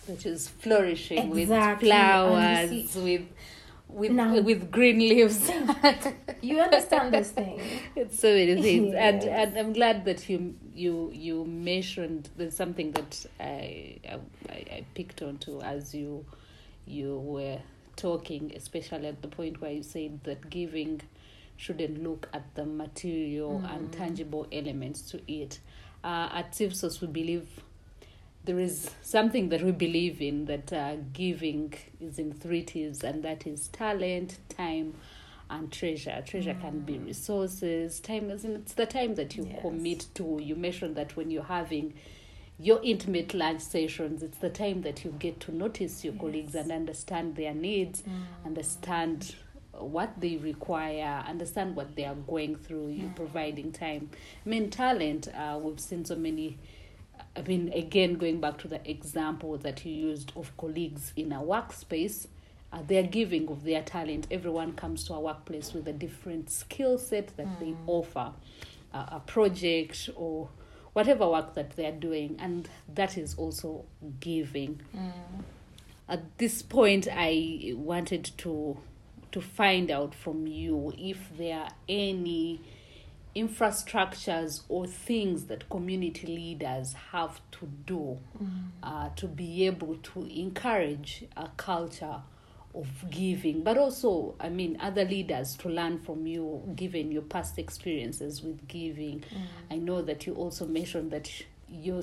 Which 0.07 0.25
is 0.25 0.49
flourishing 0.49 1.29
with 1.29 1.39
Exactly, 1.39 1.87
you 1.87 1.93
flowers, 1.93 2.95
with 2.95 3.25
with 3.87 4.11
Now- 4.11 4.39
with 4.41 4.71
green 4.71 4.99
leaves. 4.99 5.49
you 6.41 6.59
understand 6.59 7.13
this 7.13 7.31
thing 7.31 7.59
it's 7.95 8.19
so 8.19 8.33
many 8.33 8.61
things, 8.61 8.93
and 8.93 9.23
Yes. 9.23 9.47
and 9.49 9.57
I'm 9.57 9.73
glad 9.73 10.05
that 10.05 10.27
you 10.29 10.55
you 10.73 11.11
you 11.13 11.45
mentioned 11.45 12.29
there's 12.37 12.55
something 12.55 12.91
that 12.91 13.25
I 13.39 13.97
I, 14.09 14.15
I 14.49 14.85
picked 14.93 15.21
onto 15.21 15.61
as 15.61 15.93
you 15.95 16.25
you 16.85 17.17
were 17.19 17.59
talking, 17.95 18.51
especially 18.55 19.07
at 19.07 19.21
the 19.21 19.27
point 19.29 19.61
where 19.61 19.71
you 19.71 19.81
said 19.83 20.19
that 20.25 20.49
giving 20.49 21.01
shouldn't 21.57 22.03
look 22.03 22.27
at 22.33 22.53
the 22.55 22.65
material 22.65 23.63
and 23.71 23.91
tangible 23.91 24.45
elements 24.51 25.01
to 25.11 25.21
it. 25.31 25.59
Uh, 26.03 26.29
at 26.33 26.51
Civsos, 26.51 26.99
we 27.01 27.07
believe 27.07 27.47
there 28.45 28.59
is 28.59 28.91
something 29.01 29.49
that 29.49 29.61
we 29.63 29.71
believe 29.71 30.21
in 30.21 30.45
that 30.45 30.71
uh, 30.71 30.95
giving 31.13 31.73
is 31.99 32.19
in 32.19 32.31
three 32.33 32.61
T's, 32.61 33.03
and 33.03 33.23
that 33.23 33.47
is 33.47 33.67
talent, 33.69 34.37
time, 34.49 34.93
and 35.49 35.71
treasure. 35.71 36.23
Treasure 36.25 36.55
can 36.59 36.81
be 36.81 36.97
resources. 36.99 37.99
Time 37.99 38.29
is 38.29 38.45
it's 38.45 38.73
the 38.73 38.85
time 38.85 39.15
that 39.15 39.35
you 39.35 39.45
Yes. 39.45 39.61
commit 39.61 40.07
to. 40.15 40.39
You 40.41 40.55
mentioned 40.55 40.95
that 40.95 41.15
when 41.15 41.31
you're 41.31 41.43
having 41.43 41.93
your 42.57 42.79
intimate 42.83 43.33
lunch 43.33 43.61
sessions, 43.61 44.23
it's 44.23 44.37
the 44.37 44.49
time 44.49 44.81
that 44.83 45.03
you 45.03 45.11
get 45.19 45.39
to 45.41 45.51
notice 45.53 46.03
your 46.05 46.13
colleagues 46.13 46.55
and 46.55 46.71
understand 46.71 47.35
their 47.35 47.53
needs, 47.53 48.03
understand 48.45 49.35
what 49.73 50.19
they 50.21 50.37
require, 50.37 51.23
understand 51.27 51.75
what 51.75 51.95
they 51.95 52.05
are 52.05 52.15
going 52.15 52.55
through. 52.55 52.89
You're 52.89 53.09
providing 53.09 53.71
time. 53.71 54.09
I 54.45 54.49
mean, 54.49 54.69
talent. 54.69 55.27
Uh, 55.27 55.59
we've 55.61 55.79
seen 55.79 56.05
so 56.05 56.15
many. 56.15 56.57
I 57.35 57.41
mean, 57.41 57.71
again, 57.73 58.15
going 58.15 58.39
back 58.39 58.57
to 58.59 58.67
the 58.67 58.89
example 58.89 59.57
that 59.57 59.85
you 59.85 59.91
used 59.93 60.31
of 60.35 60.55
colleagues 60.57 61.11
in 61.15 61.31
a 61.33 61.39
workspace, 61.39 62.27
uh, 62.71 62.79
they're 62.87 63.03
giving 63.03 63.47
of 63.49 63.63
their 63.63 63.81
talent. 63.83 64.27
Everyone 64.31 64.73
comes 64.73 65.05
to 65.05 65.13
a 65.13 65.19
workplace 65.19 65.73
with 65.73 65.87
a 65.87 65.93
different 65.93 66.49
skill 66.49 66.97
set 66.97 67.35
that 67.37 67.47
they 67.59 67.75
offer, 67.87 68.31
uh, 68.93 69.05
a 69.11 69.19
project 69.25 70.09
or 70.15 70.49
whatever 70.93 71.27
work 71.29 71.53
that 71.55 71.71
they're 71.75 71.91
doing, 71.91 72.37
and 72.39 72.69
that 72.93 73.17
is 73.17 73.35
also 73.35 73.83
giving. 74.19 74.81
At 76.07 76.37
this 76.37 76.61
point, 76.61 77.07
I 77.11 77.73
wanted 77.75 78.31
to 78.39 78.77
to 79.31 79.41
find 79.41 79.91
out 79.91 80.15
from 80.15 80.47
you 80.47 80.93
if 80.97 81.17
there 81.37 81.59
are 81.59 81.69
any 81.89 82.61
infrastructures 83.35 84.61
or 84.69 84.87
things 84.87 85.45
that 85.45 85.69
community 85.69 86.27
leaders 86.27 86.93
have 87.11 87.41
to 87.51 87.65
do 87.85 88.17
uh, 88.81 89.09
to 89.15 89.27
be 89.27 89.65
able 89.65 89.95
to 89.97 90.23
encourage 90.25 91.25
a 91.35 91.49
culture 91.57 92.21
of 92.73 92.87
giving 93.09 93.61
but 93.63 93.77
also 93.77 94.35
i 94.39 94.49
mean 94.49 94.77
other 94.81 95.05
leaders 95.05 95.55
to 95.55 95.69
learn 95.69 95.97
from 95.99 96.27
you 96.27 96.61
given 96.75 97.11
your 97.11 97.21
past 97.21 97.57
experiences 97.57 98.41
with 98.43 98.67
giving. 98.67 99.23
I 99.71 99.77
know 99.77 100.01
that 100.01 100.27
you 100.27 100.33
also 100.33 100.65
mentioned 100.65 101.11
that 101.11 101.29
your 101.69 102.01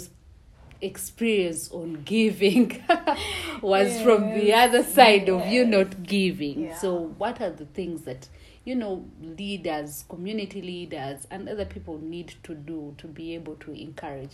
experience 0.81 1.71
on 1.71 2.03
giving 2.05 2.83
was 3.63 4.01
from 4.03 4.35
the 4.35 4.53
other 4.53 4.83
side 4.83 5.29
of 5.29 5.47
you 5.47 5.65
not 5.65 6.03
giving. 6.03 6.65
Yeah. 6.65 6.79
so 6.79 7.15
what 7.19 7.41
are 7.41 7.51
the 7.51 7.67
things 7.67 8.03
that 8.03 8.29
you 8.65 8.75
know 8.75 9.05
leaders 9.21 10.05
community 10.09 10.63
leaders 10.63 11.27
and 11.31 11.49
other 11.49 11.65
people 11.65 11.99
need 11.99 12.35
to 12.43 12.55
do 12.55 12.95
to 12.99 13.07
be 13.07 13.35
able 13.35 13.57
to 13.57 13.73
encourage 13.73 14.33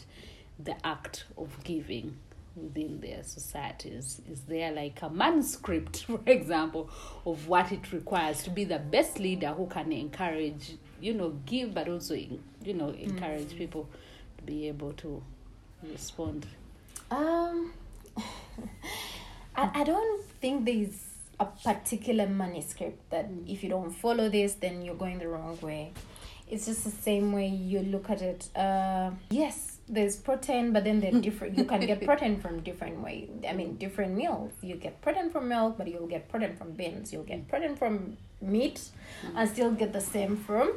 the 0.58 0.74
act 0.86 1.24
of 1.36 1.62
giving 1.64 2.16
within 2.56 3.00
their 3.00 3.22
societies. 3.22 4.20
Is 4.30 4.40
there 4.42 4.72
like 4.72 5.00
a 5.02 5.10
manuscript 5.10 6.04
for 6.06 6.20
example 6.26 6.90
of 7.24 7.48
what 7.48 7.72
it 7.72 7.92
requires 7.92 8.42
to 8.44 8.50
be 8.50 8.64
the 8.64 8.78
best 8.78 9.18
leader 9.18 9.48
who 9.48 9.66
can 9.66 9.92
encourage 9.92 10.76
you 11.00 11.14
know 11.14 11.30
give 11.46 11.74
but 11.74 11.88
also 11.88 12.14
you 12.14 12.74
know 12.74 12.90
encourage 12.90 13.56
people 13.56 13.88
to 14.38 14.44
be 14.44 14.68
able 14.68 14.92
to 14.94 15.22
respond? 15.90 16.46
Um, 17.10 17.72
I, 19.56 19.80
I 19.80 19.84
don't 19.84 20.24
think 20.40 20.64
there's 20.64 21.07
a 21.40 21.46
particular 21.46 22.26
manuscript 22.26 23.10
that 23.10 23.30
mm. 23.30 23.50
if 23.52 23.62
you 23.62 23.70
don't 23.70 23.90
follow 23.90 24.28
this, 24.28 24.54
then 24.54 24.82
you're 24.82 24.94
going 24.94 25.18
the 25.18 25.28
wrong 25.28 25.58
way. 25.60 25.92
It's 26.50 26.66
just 26.66 26.84
the 26.84 26.90
same 26.90 27.32
way 27.32 27.46
you 27.46 27.80
look 27.80 28.08
at 28.08 28.22
it. 28.22 28.48
Uh, 28.56 29.10
yes, 29.30 29.78
there's 29.88 30.16
protein, 30.16 30.72
but 30.72 30.84
then 30.84 31.00
they're 31.00 31.20
different. 31.20 31.58
You 31.58 31.64
can 31.64 31.80
get 31.80 32.04
protein 32.04 32.40
from 32.40 32.60
different 32.60 33.02
way. 33.02 33.28
I 33.46 33.52
mean, 33.52 33.76
different 33.76 34.14
meals. 34.16 34.52
You 34.62 34.76
get 34.76 35.00
protein 35.02 35.30
from 35.30 35.48
milk, 35.48 35.76
but 35.76 35.88
you'll 35.88 36.06
get 36.06 36.28
protein 36.28 36.56
from 36.56 36.72
beans. 36.72 37.12
You'll 37.12 37.24
get 37.24 37.48
protein 37.48 37.76
from 37.76 38.16
meat, 38.40 38.88
mm. 39.22 39.32
and 39.36 39.48
still 39.48 39.72
get 39.72 39.92
the 39.92 40.00
same 40.00 40.36
from 40.36 40.72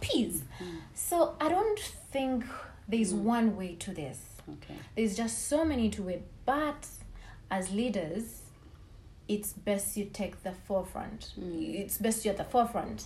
peas. 0.00 0.42
Mm. 0.58 0.78
So 0.94 1.36
I 1.40 1.50
don't 1.50 1.78
think 1.78 2.44
there's 2.90 3.14
one 3.14 3.56
way 3.56 3.76
to 3.76 3.92
this 3.92 4.18
okay 4.48 4.74
there's 4.96 5.16
just 5.16 5.48
so 5.48 5.64
many 5.64 5.88
to 5.88 6.08
it 6.08 6.26
but 6.44 6.86
as 7.50 7.70
leaders 7.70 8.42
it's 9.30 9.52
best 9.52 9.96
you 9.96 10.10
take 10.12 10.42
the 10.42 10.52
forefront. 10.66 11.32
Mm. 11.38 11.74
It's 11.80 11.98
best 11.98 12.24
you're 12.24 12.32
at 12.32 12.38
the 12.38 12.44
forefront. 12.44 13.04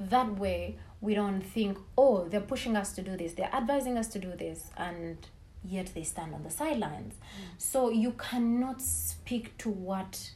That 0.00 0.38
way 0.38 0.78
we 1.00 1.14
don't 1.14 1.42
think 1.42 1.78
oh 1.96 2.26
they're 2.28 2.40
pushing 2.40 2.76
us 2.76 2.92
to 2.92 3.02
do 3.02 3.16
this 3.16 3.34
they're 3.34 3.54
advising 3.54 3.96
us 3.96 4.08
to 4.08 4.18
do 4.18 4.34
this 4.36 4.70
and 4.76 5.16
yet 5.64 5.92
they 5.94 6.02
stand 6.02 6.34
on 6.34 6.42
the 6.42 6.50
sidelines. 6.50 7.14
Mm. 7.14 7.44
So 7.58 7.90
you 7.90 8.12
cannot 8.12 8.80
speak 8.80 9.56
to 9.58 9.68
what 9.68 10.30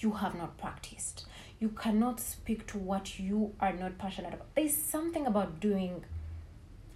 you 0.00 0.12
have 0.12 0.34
not 0.34 0.58
practiced. 0.58 1.26
You 1.60 1.68
cannot 1.68 2.20
speak 2.20 2.66
to 2.68 2.78
what 2.78 3.18
you 3.18 3.54
are 3.60 3.72
not 3.72 3.98
passionate 3.98 4.32
about. 4.32 4.54
There's 4.54 4.74
something 4.74 5.26
about 5.26 5.60
doing 5.60 6.04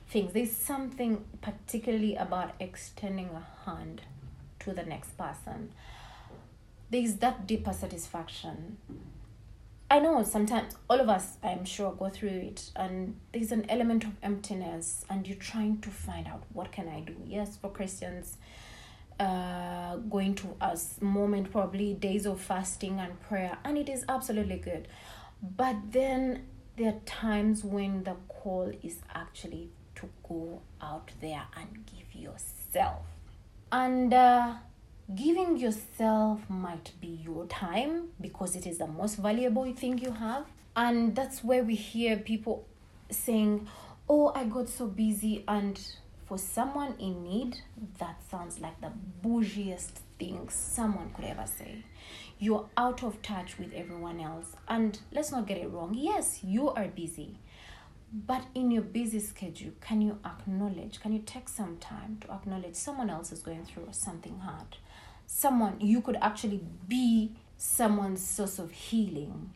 things. 0.09 0.33
There's 0.33 0.57
something 0.57 1.25
particularly 1.43 2.17
about 2.17 2.55
extending 2.59 3.29
a 3.29 3.71
hand 3.71 4.01
to 4.61 4.73
the 4.73 4.85
next 4.85 5.17
person. 5.19 5.73
There's 6.91 7.17
that 7.17 7.47
deeper 7.47 7.73
satisfaction. 7.73 8.79
I 9.91 10.01
know 10.01 10.23
sometimes 10.23 10.77
all 10.89 11.01
of 11.01 11.09
us, 11.09 11.37
I'm 11.43 11.65
sure, 11.65 11.93
go 11.93 12.09
through 12.09 12.31
it, 12.31 12.71
and 12.75 13.17
there's 13.33 13.53
an 13.53 13.67
element 13.69 14.05
of 14.05 14.13
emptiness, 14.23 15.05
and 15.09 15.27
you're 15.27 15.37
trying 15.37 15.81
to 15.83 15.91
find 15.91 16.27
out 16.27 16.43
what 16.53 16.73
can 16.73 16.89
I 16.89 17.01
do. 17.01 17.15
Yes, 17.27 17.57
for 17.57 17.71
Christians, 17.71 18.39
uh, 19.21 19.97
going 19.97 20.35
to 20.37 20.57
a 20.61 20.77
moment, 21.01 21.53
probably 21.53 21.95
days 21.95 22.27
of 22.27 22.41
fasting 22.41 22.99
and 22.99 23.21
prayer, 23.21 23.59
and 23.65 23.79
it 23.79 23.89
is 23.89 24.05
absolutely 24.09 24.57
good. 24.57 24.89
But 25.57 25.77
then 25.93 26.47
there 26.77 26.89
are 26.89 27.01
times 27.07 27.63
when 27.63 28.05
the 28.05 28.17
call 28.29 28.73
is 28.83 28.99
actually 29.15 29.71
to 29.97 30.09
go 30.29 30.63
out 30.81 31.11
there 31.21 31.43
and 31.57 31.85
give 31.87 32.21
yourself. 32.21 33.05
And 33.71 34.13
uh, 34.13 34.55
giving 35.13 35.57
yourself 35.57 36.49
might 36.49 36.93
be 37.01 37.21
your 37.23 37.47
time 37.47 38.09
because 38.21 38.57
it 38.57 38.67
is 38.67 38.79
the 38.79 38.87
most 38.87 39.17
valuable 39.17 39.71
thing 39.75 39.99
you 39.99 40.13
have. 40.13 40.47
And 40.77 41.15
that's 41.15 41.45
where 41.45 41.63
we 41.63 41.75
hear 41.75 42.17
people 42.17 42.67
saying, 43.11 43.69
Oh, 44.09 44.33
I 44.35 44.45
got 44.45 44.69
so 44.69 44.87
busy. 44.87 45.45
And 45.47 45.81
for 46.27 46.39
someone 46.39 46.95
in 46.99 47.23
need, 47.23 47.59
that 47.99 48.17
sounds 48.31 48.61
like 48.61 48.81
the 48.81 48.93
bougiest 49.23 50.01
thing 50.19 50.49
someone 50.49 51.11
could 51.15 51.25
ever 51.27 51.47
say. 51.47 51.85
You're 52.39 52.69
out 52.77 53.03
of 53.03 53.23
touch 53.23 53.59
with 53.59 53.73
everyone 53.73 54.21
else. 54.21 54.57
And 54.69 54.99
let's 55.13 55.31
not 55.31 55.47
get 55.47 55.59
it 55.59 55.71
wrong. 55.71 55.95
Yes, 55.95 56.41
you 56.43 56.71
are 56.71 56.89
busy. 56.89 57.39
But 58.13 58.45
in 58.55 58.71
your 58.71 58.83
busy 58.83 59.19
schedule, 59.21 59.73
can 59.81 60.01
you 60.01 60.19
acknowledge, 60.25 61.01
can 61.01 61.13
you 61.13 61.23
take 61.25 61.49
some 61.49 61.79
time 61.79 62.19
to 62.21 62.33
acknowledge 62.33 62.77
someone 62.77 63.11
else 63.11 63.33
is 63.33 63.41
going 63.41 63.65
through 63.65 63.89
something 63.91 64.39
hard? 64.39 64.77
Someone, 65.27 65.81
you 65.81 66.01
could 66.01 66.17
actually 66.21 66.61
be 66.89 67.33
someone's 67.57 68.25
source 68.27 68.59
of 68.59 68.71
healing 68.71 69.53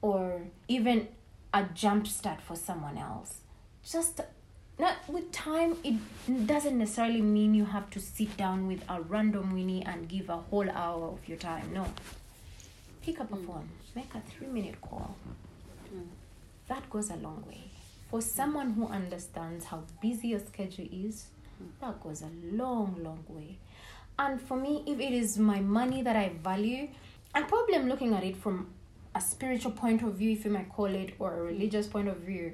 or 0.00 0.42
even 0.68 1.08
a 1.52 1.64
jump 1.74 2.06
start 2.06 2.40
for 2.40 2.56
someone 2.56 2.96
else. 2.96 3.38
Just 3.88 4.20
not 4.78 4.96
with 5.08 5.32
time, 5.32 5.76
it 5.82 5.96
doesn't 6.46 6.78
necessarily 6.78 7.22
mean 7.22 7.54
you 7.54 7.64
have 7.64 7.90
to 7.90 8.00
sit 8.00 8.36
down 8.36 8.68
with 8.68 8.82
a 8.88 9.00
random 9.00 9.52
Winnie 9.52 9.84
and 9.84 10.08
give 10.08 10.28
a 10.28 10.36
whole 10.36 10.70
hour 10.70 11.08
of 11.08 11.28
your 11.28 11.38
time. 11.38 11.72
No. 11.72 11.86
Pick 13.02 13.20
up 13.20 13.32
a 13.32 13.36
mm. 13.36 13.46
phone, 13.46 13.68
make 13.96 14.14
a 14.14 14.20
three 14.20 14.46
minute 14.46 14.80
call. 14.80 15.16
Mm. 15.92 16.06
That 16.68 16.88
goes 16.90 17.10
a 17.10 17.16
long 17.16 17.44
way. 17.48 17.64
For 18.10 18.22
someone 18.22 18.72
who 18.72 18.86
understands 18.86 19.64
how 19.64 19.82
busy 20.00 20.28
your 20.28 20.40
schedule 20.40 20.88
is, 20.92 21.26
mm. 21.62 21.68
that 21.80 22.00
goes 22.02 22.22
a 22.22 22.30
long, 22.54 22.96
long 23.02 23.24
way. 23.28 23.58
And 24.18 24.40
for 24.40 24.56
me, 24.56 24.82
if 24.86 24.98
it 24.98 25.12
is 25.12 25.38
my 25.38 25.60
money 25.60 26.02
that 26.02 26.16
I 26.16 26.30
value, 26.42 26.88
I 27.34 27.42
probably 27.42 27.74
am 27.76 27.88
looking 27.88 28.14
at 28.14 28.24
it 28.24 28.36
from 28.36 28.68
a 29.14 29.20
spiritual 29.20 29.72
point 29.72 30.02
of 30.02 30.14
view, 30.14 30.32
if 30.32 30.44
you 30.44 30.50
might 30.50 30.68
call 30.70 30.86
it, 30.86 31.14
or 31.18 31.34
a 31.34 31.42
religious 31.42 31.86
point 31.86 32.08
of 32.08 32.16
view. 32.18 32.52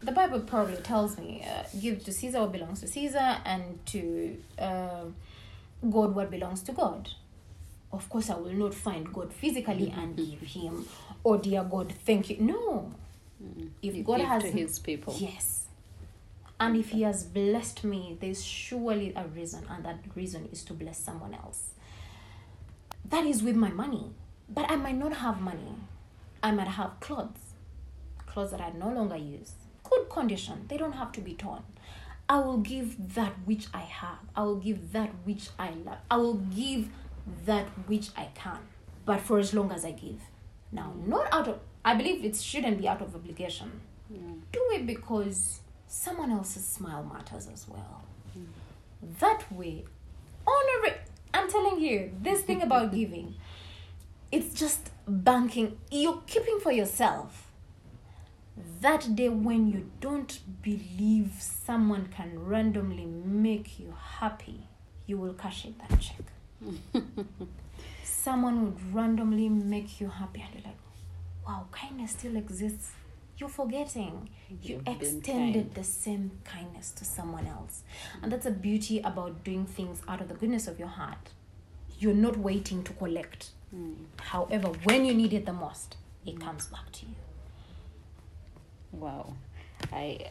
The 0.00 0.12
Bible 0.12 0.40
probably 0.40 0.76
tells 0.76 1.18
me, 1.18 1.44
uh, 1.44 1.64
give 1.80 2.04
to 2.04 2.12
Caesar 2.12 2.40
what 2.40 2.52
belongs 2.52 2.80
to 2.80 2.86
Caesar 2.86 3.38
and 3.44 3.84
to 3.86 4.36
uh, 4.58 5.04
God 5.90 6.14
what 6.14 6.30
belongs 6.30 6.62
to 6.62 6.72
God. 6.72 7.10
Of 7.92 8.08
course, 8.08 8.30
I 8.30 8.36
will 8.36 8.52
not 8.52 8.74
find 8.74 9.12
God 9.12 9.32
physically 9.32 9.92
and 9.96 10.16
give 10.16 10.40
him, 10.40 10.86
oh 11.24 11.36
dear 11.38 11.64
God, 11.64 11.92
thank 12.06 12.30
you. 12.30 12.36
No. 12.40 12.92
If 13.82 13.94
You 13.94 14.02
God 14.02 14.18
give 14.18 14.26
has 14.28 14.42
to 14.42 14.50
his 14.50 14.78
people. 14.78 15.14
Yes. 15.18 15.67
And 16.60 16.76
if 16.76 16.90
He 16.90 17.02
has 17.02 17.24
blessed 17.24 17.84
me, 17.84 18.16
there's 18.20 18.44
surely 18.44 19.12
a 19.14 19.24
reason, 19.24 19.64
and 19.70 19.84
that 19.84 20.00
reason 20.14 20.48
is 20.52 20.64
to 20.64 20.74
bless 20.74 20.98
someone 20.98 21.34
else. 21.34 21.70
That 23.04 23.24
is 23.24 23.42
with 23.42 23.56
my 23.56 23.70
money. 23.70 24.10
But 24.48 24.70
I 24.70 24.76
might 24.76 24.96
not 24.96 25.14
have 25.14 25.40
money. 25.40 25.76
I 26.42 26.50
might 26.52 26.68
have 26.68 27.00
clothes, 27.00 27.54
clothes 28.26 28.50
that 28.52 28.60
I 28.60 28.70
no 28.70 28.88
longer 28.88 29.16
use. 29.16 29.52
Good 29.84 30.08
condition, 30.08 30.66
they 30.68 30.76
don't 30.76 30.92
have 30.92 31.12
to 31.12 31.20
be 31.20 31.34
torn. 31.34 31.62
I 32.28 32.40
will 32.40 32.58
give 32.58 33.14
that 33.14 33.32
which 33.44 33.66
I 33.72 33.80
have. 33.80 34.18
I 34.36 34.42
will 34.42 34.56
give 34.56 34.92
that 34.92 35.10
which 35.24 35.48
I 35.58 35.70
love. 35.70 35.98
I 36.10 36.16
will 36.16 36.34
give 36.34 36.90
that 37.46 37.66
which 37.86 38.10
I 38.16 38.28
can. 38.34 38.58
But 39.04 39.20
for 39.20 39.38
as 39.38 39.54
long 39.54 39.72
as 39.72 39.84
I 39.84 39.92
give. 39.92 40.20
Now, 40.70 40.92
not 41.06 41.32
out 41.32 41.48
of, 41.48 41.60
I 41.84 41.94
believe 41.94 42.24
it 42.24 42.36
shouldn't 42.36 42.78
be 42.78 42.86
out 42.86 43.00
of 43.00 43.14
obligation 43.14 43.80
do 44.52 44.60
it 44.72 44.86
because 44.86 45.60
someone 45.88 46.30
else's 46.30 46.64
smile 46.66 47.02
matters 47.02 47.48
as 47.52 47.66
well. 47.68 48.04
That 49.20 49.50
way, 49.50 49.84
honor 50.46 50.86
it. 50.86 51.00
I'm 51.32 51.50
telling 51.50 51.80
you, 51.80 52.12
this 52.20 52.42
thing 52.42 52.62
about 52.62 52.92
giving, 52.94 53.34
it's 54.30 54.58
just 54.58 54.90
banking. 55.06 55.78
You're 55.90 56.22
keeping 56.26 56.60
for 56.60 56.72
yourself. 56.72 57.50
That 58.80 59.14
day 59.14 59.28
when 59.28 59.68
you 59.68 59.90
don't 60.00 60.38
believe 60.62 61.32
someone 61.38 62.08
can 62.08 62.44
randomly 62.44 63.06
make 63.06 63.78
you 63.78 63.94
happy, 64.18 64.64
you 65.06 65.16
will 65.16 65.34
cash 65.34 65.64
in 65.64 65.74
that 65.88 66.00
check. 66.00 67.02
someone 68.02 68.64
would 68.64 68.94
randomly 68.94 69.48
make 69.48 70.00
you 70.00 70.08
happy 70.08 70.42
and 70.44 70.54
you're 70.54 70.64
like, 70.64 70.78
wow, 71.46 71.66
kindness 71.70 72.10
still 72.12 72.36
exists. 72.36 72.90
You're 73.38 73.48
forgetting. 73.48 74.28
You 74.62 74.82
You've 74.84 74.88
extended 74.88 75.74
the 75.74 75.84
same 75.84 76.32
kindness 76.44 76.90
to 76.92 77.04
someone 77.04 77.46
else. 77.46 77.82
And 78.22 78.32
that's 78.32 78.46
a 78.46 78.50
beauty 78.50 78.98
about 79.00 79.44
doing 79.44 79.64
things 79.64 80.02
out 80.08 80.20
of 80.20 80.28
the 80.28 80.34
goodness 80.34 80.66
of 80.66 80.78
your 80.78 80.88
heart. 80.88 81.30
You're 81.98 82.14
not 82.14 82.36
waiting 82.36 82.82
to 82.84 82.92
collect. 82.92 83.50
However, 84.18 84.68
when 84.84 85.04
you 85.04 85.14
need 85.14 85.32
it 85.32 85.46
the 85.46 85.52
most, 85.52 85.96
it 86.24 86.40
comes 86.40 86.66
back 86.66 86.90
to 86.92 87.06
you. 87.06 87.14
Wow, 88.92 89.34
I 89.92 90.30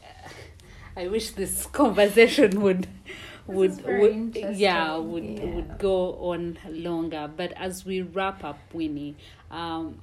I 0.96 1.08
wish 1.08 1.32
this 1.32 1.68
conversation 1.68 2.62
would 2.62 2.88
would, 3.46 3.86
would 3.86 4.36
yeah 4.36 4.98
would 4.98 5.24
yeah. 5.24 5.46
would 5.46 5.78
go 5.78 6.14
on 6.16 6.58
longer. 6.68 7.30
But 7.36 7.54
as 7.54 7.86
we 7.86 8.02
wrap 8.02 8.44
up, 8.44 8.58
Winnie, 8.74 9.16
um, 9.52 10.02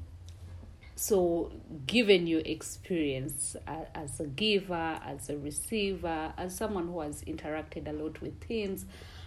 so 0.97 1.51
given 1.87 2.27
your 2.27 2.41
experience 2.45 3.57
a- 3.67 3.97
as 3.97 4.21
a 4.21 4.27
giver, 4.27 5.01
as 5.05 5.29
a 5.29 5.37
receiver, 5.37 6.33
as 6.37 6.57
someone 6.57 6.87
who 6.87 7.01
has 7.01 7.23
interacted 7.25 7.89
a 7.89 7.93
lot 7.93 8.21
with 8.21 8.39
teens 8.47 8.87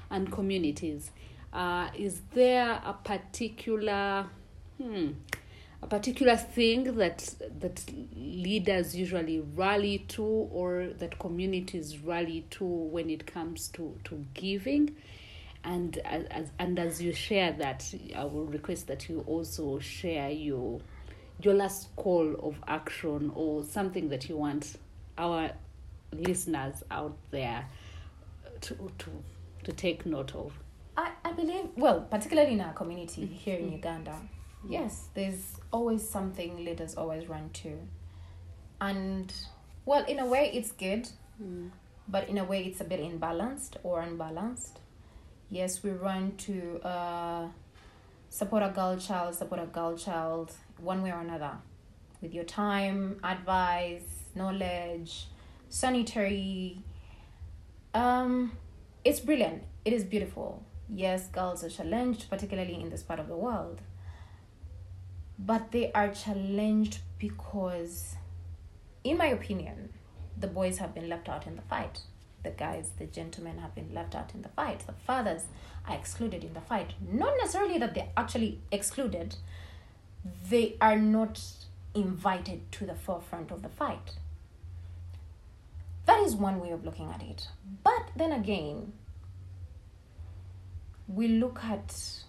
and 0.10 0.32
communities, 0.32 1.12
uh, 1.52 1.90
is 1.98 2.22
there 2.34 2.82
a 2.86 2.94
particular 2.94 4.28
hmm, 4.82 5.10
a 5.82 5.88
particular 5.88 6.38
thing 6.38 6.96
that 6.96 7.34
that 7.60 7.84
leaders 8.16 8.96
usually 8.96 9.40
rally 9.40 10.00
to 10.08 10.24
or 10.24 10.88
that 10.98 11.20
communities 11.20 12.00
rally 12.00 12.46
to 12.50 12.64
when 12.66 13.10
it 13.10 13.26
comes 13.28 13.68
to 13.70 13.98
to 14.06 14.26
giving? 14.34 14.96
And 15.64 15.98
as 15.98 16.50
and 16.60 16.80
as 16.80 17.02
you 17.02 17.12
share 17.12 17.52
that 17.54 17.94
i 18.16 18.24
will 18.24 18.46
request 18.46 18.88
that 18.88 19.10
you 19.10 19.20
also 19.28 19.80
share 19.80 20.30
your 20.30 20.80
your 21.42 21.54
last 21.54 21.96
call 21.96 22.36
of 22.42 22.56
action 22.68 23.32
or 23.36 23.64
something 23.64 24.10
that 24.10 24.28
you 24.28 24.38
want 24.38 24.78
our 25.18 25.52
listeners 26.12 26.84
out 26.90 27.16
there 27.32 27.66
to 28.62 28.76
to 28.98 29.12
to 29.64 29.72
take 29.74 30.06
note 30.06 30.34
of 30.34 30.54
I, 30.98 31.12
I 31.24 31.32
believe, 31.32 31.66
well, 31.76 32.02
particularly 32.02 32.54
in 32.54 32.62
our 32.62 32.74
community 32.74 33.28
here 33.28 33.58
in 33.58 33.72
Uganda, 33.72 34.20
yes, 34.68 35.10
there's 35.14 35.54
always 35.72 36.08
something 36.08 36.66
leaders 36.66 36.96
always 36.96 37.28
run 37.28 37.52
to. 37.62 37.78
And, 38.82 39.32
well, 39.86 40.04
in 40.06 40.18
a 40.18 40.26
way, 40.26 40.50
it's 40.52 40.72
good, 40.72 41.08
but 42.08 42.28
in 42.28 42.40
a 42.40 42.44
way, 42.44 42.64
it's 42.64 42.82
a 42.82 42.84
bit 42.84 43.00
imbalanced 43.00 43.76
or 43.84 44.02
unbalanced. 44.02 44.80
Yes, 45.52 45.84
we 45.84 45.92
run 45.92 46.36
to 46.38 46.82
uh, 46.84 47.48
support 48.30 48.64
a 48.64 48.70
girl 48.70 48.98
child, 48.98 49.36
support 49.36 49.62
a 49.62 49.68
girl 49.68 49.96
child, 49.96 50.52
one 50.80 51.02
way 51.02 51.12
or 51.12 51.20
another, 51.20 51.52
with 52.22 52.34
your 52.34 52.44
time, 52.44 53.20
advice, 53.24 54.26
knowledge, 54.36 55.28
sanitary. 55.70 56.80
Um, 57.94 58.52
it's 59.04 59.20
brilliant. 59.20 59.64
It 59.86 59.94
is 59.94 60.04
beautiful. 60.04 60.64
Yes, 60.90 61.28
girls 61.28 61.64
are 61.64 61.70
challenged, 61.70 62.30
particularly 62.30 62.76
in 62.76 62.90
this 62.90 63.04
part 63.04 63.20
of 63.20 63.28
the 63.28 63.36
world. 63.36 63.82
But 65.40 65.72
they 65.72 65.92
are 65.92 66.10
challenged 66.10 67.00
because, 67.20 68.16
in 69.04 69.18
my 69.18 69.28
opinion, 69.28 69.94
the 70.40 70.48
boys 70.48 70.78
have 70.78 70.94
been 70.94 71.10
left 71.10 71.30
out 71.30 71.48
in 71.48 71.56
the 71.56 71.62
fight. 71.64 72.02
The 72.44 72.50
guys, 72.52 72.92
the 72.98 73.06
gentlemen 73.06 73.58
have 73.58 73.76
been 73.76 73.94
left 73.94 74.16
out 74.16 74.34
in 74.34 74.42
the 74.42 74.50
fight. 74.50 74.82
The 74.86 74.94
fathers 74.94 75.44
are 75.88 75.96
excluded 75.96 76.44
in 76.44 76.54
the 76.54 76.62
fight. 76.62 76.94
Not 77.12 77.34
necessarily 77.38 77.78
that 77.80 77.94
they're 77.94 78.10
actually 78.16 78.62
excluded, 78.72 79.36
they 80.50 80.76
are 80.82 80.98
not 80.98 81.42
invited 81.94 82.72
to 82.74 82.86
the 82.86 82.96
forefront 82.96 83.52
of 83.52 83.62
the 83.62 83.70
fight. 83.70 84.14
That 86.06 86.20
is 86.22 86.36
one 86.36 86.60
way 86.60 86.72
of 86.72 86.86
looking 86.86 87.10
at 87.10 87.22
it. 87.22 87.48
But 87.84 88.10
then 88.16 88.32
again, 88.32 88.94
we 91.08 91.28
look 91.28 91.60
at 91.64 92.24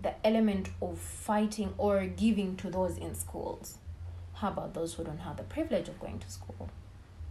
the 0.00 0.14
element 0.26 0.68
of 0.80 0.98
fighting 0.98 1.74
or 1.78 2.06
giving 2.06 2.56
to 2.56 2.70
those 2.70 2.96
in 2.98 3.14
schools. 3.14 3.78
How 4.34 4.48
about 4.48 4.74
those 4.74 4.94
who 4.94 5.04
don't 5.04 5.18
have 5.18 5.36
the 5.36 5.42
privilege 5.42 5.88
of 5.88 5.98
going 6.00 6.18
to 6.20 6.30
school? 6.30 6.70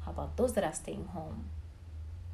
How 0.04 0.12
about 0.12 0.36
those 0.36 0.54
that 0.54 0.64
are 0.64 0.74
staying 0.74 1.06
home? 1.06 1.46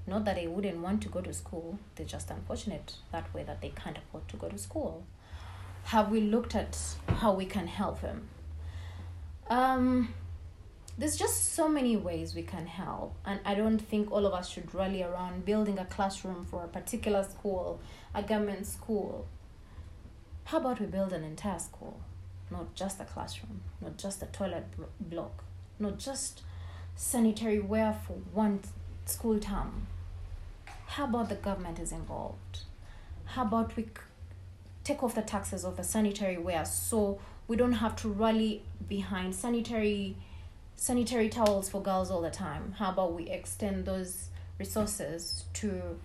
Not 0.07 0.25
that 0.25 0.35
they 0.35 0.47
wouldn't 0.47 0.79
want 0.79 1.01
to 1.03 1.09
go 1.09 1.21
to 1.21 1.33
school, 1.33 1.79
they're 1.95 2.05
just 2.05 2.29
unfortunate 2.29 2.95
that 3.11 3.33
way 3.33 3.43
that 3.43 3.61
they 3.61 3.69
can't 3.69 3.97
afford 3.97 4.27
to 4.29 4.37
go 4.37 4.49
to 4.49 4.57
school. 4.57 5.05
Have 5.83 6.09
we 6.09 6.21
looked 6.21 6.55
at 6.55 6.77
how 7.07 7.33
we 7.33 7.45
can 7.45 7.67
help 7.67 8.01
them? 8.01 8.27
Um, 9.49 10.13
there's 10.97 11.15
just 11.15 11.53
so 11.53 11.67
many 11.67 11.97
ways 11.97 12.35
we 12.35 12.43
can 12.43 12.67
help, 12.67 13.15
and 13.25 13.39
I 13.45 13.55
don't 13.55 13.79
think 13.79 14.11
all 14.11 14.25
of 14.25 14.33
us 14.33 14.49
should 14.49 14.73
rally 14.73 15.03
around 15.03 15.45
building 15.45 15.79
a 15.79 15.85
classroom 15.85 16.45
for 16.45 16.63
a 16.63 16.67
particular 16.67 17.23
school, 17.23 17.79
a 18.13 18.21
government 18.21 18.65
school. 18.65 19.27
How 20.45 20.59
about 20.59 20.79
we 20.79 20.85
build 20.85 21.13
an 21.13 21.23
entire 21.23 21.59
school? 21.59 21.99
Not 22.51 22.75
just 22.75 22.99
a 22.99 23.05
classroom, 23.05 23.61
not 23.81 23.97
just 23.97 24.21
a 24.21 24.27
toilet 24.27 24.65
block, 24.99 25.43
not 25.79 25.97
just 25.97 26.43
sanitary 26.95 27.59
ware 27.59 27.95
for 28.05 28.13
one 28.33 28.59
school 29.05 29.39
term. 29.39 29.87
How 30.85 31.05
about 31.05 31.29
the 31.29 31.35
government 31.35 31.79
is 31.79 31.91
involved? 31.91 32.59
How 33.25 33.43
about 33.43 33.75
we 33.75 33.87
take 34.83 35.03
off 35.03 35.15
the 35.15 35.21
taxes 35.21 35.63
of 35.63 35.77
the 35.77 35.83
sanitary 35.83 36.37
ware 36.37 36.65
so 36.65 37.19
we 37.47 37.55
don't 37.55 37.73
have 37.73 37.95
to 37.97 38.09
rally 38.09 38.63
behind 38.87 39.35
sanitary 39.35 40.15
sanitary 40.75 41.29
towels 41.29 41.69
for 41.69 41.81
girls 41.81 42.11
all 42.11 42.21
the 42.21 42.29
time? 42.29 42.73
How 42.77 42.91
about 42.91 43.13
we 43.13 43.29
extend 43.29 43.85
those 43.85 44.29
resources 44.57 45.45
to 45.53 45.99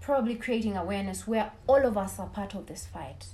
probably 0.00 0.34
creating 0.34 0.76
awareness 0.76 1.26
where 1.26 1.52
all 1.66 1.84
of 1.84 1.96
us 1.96 2.18
are 2.18 2.26
part 2.26 2.54
of 2.54 2.66
this 2.66 2.86
fight? 2.86 3.26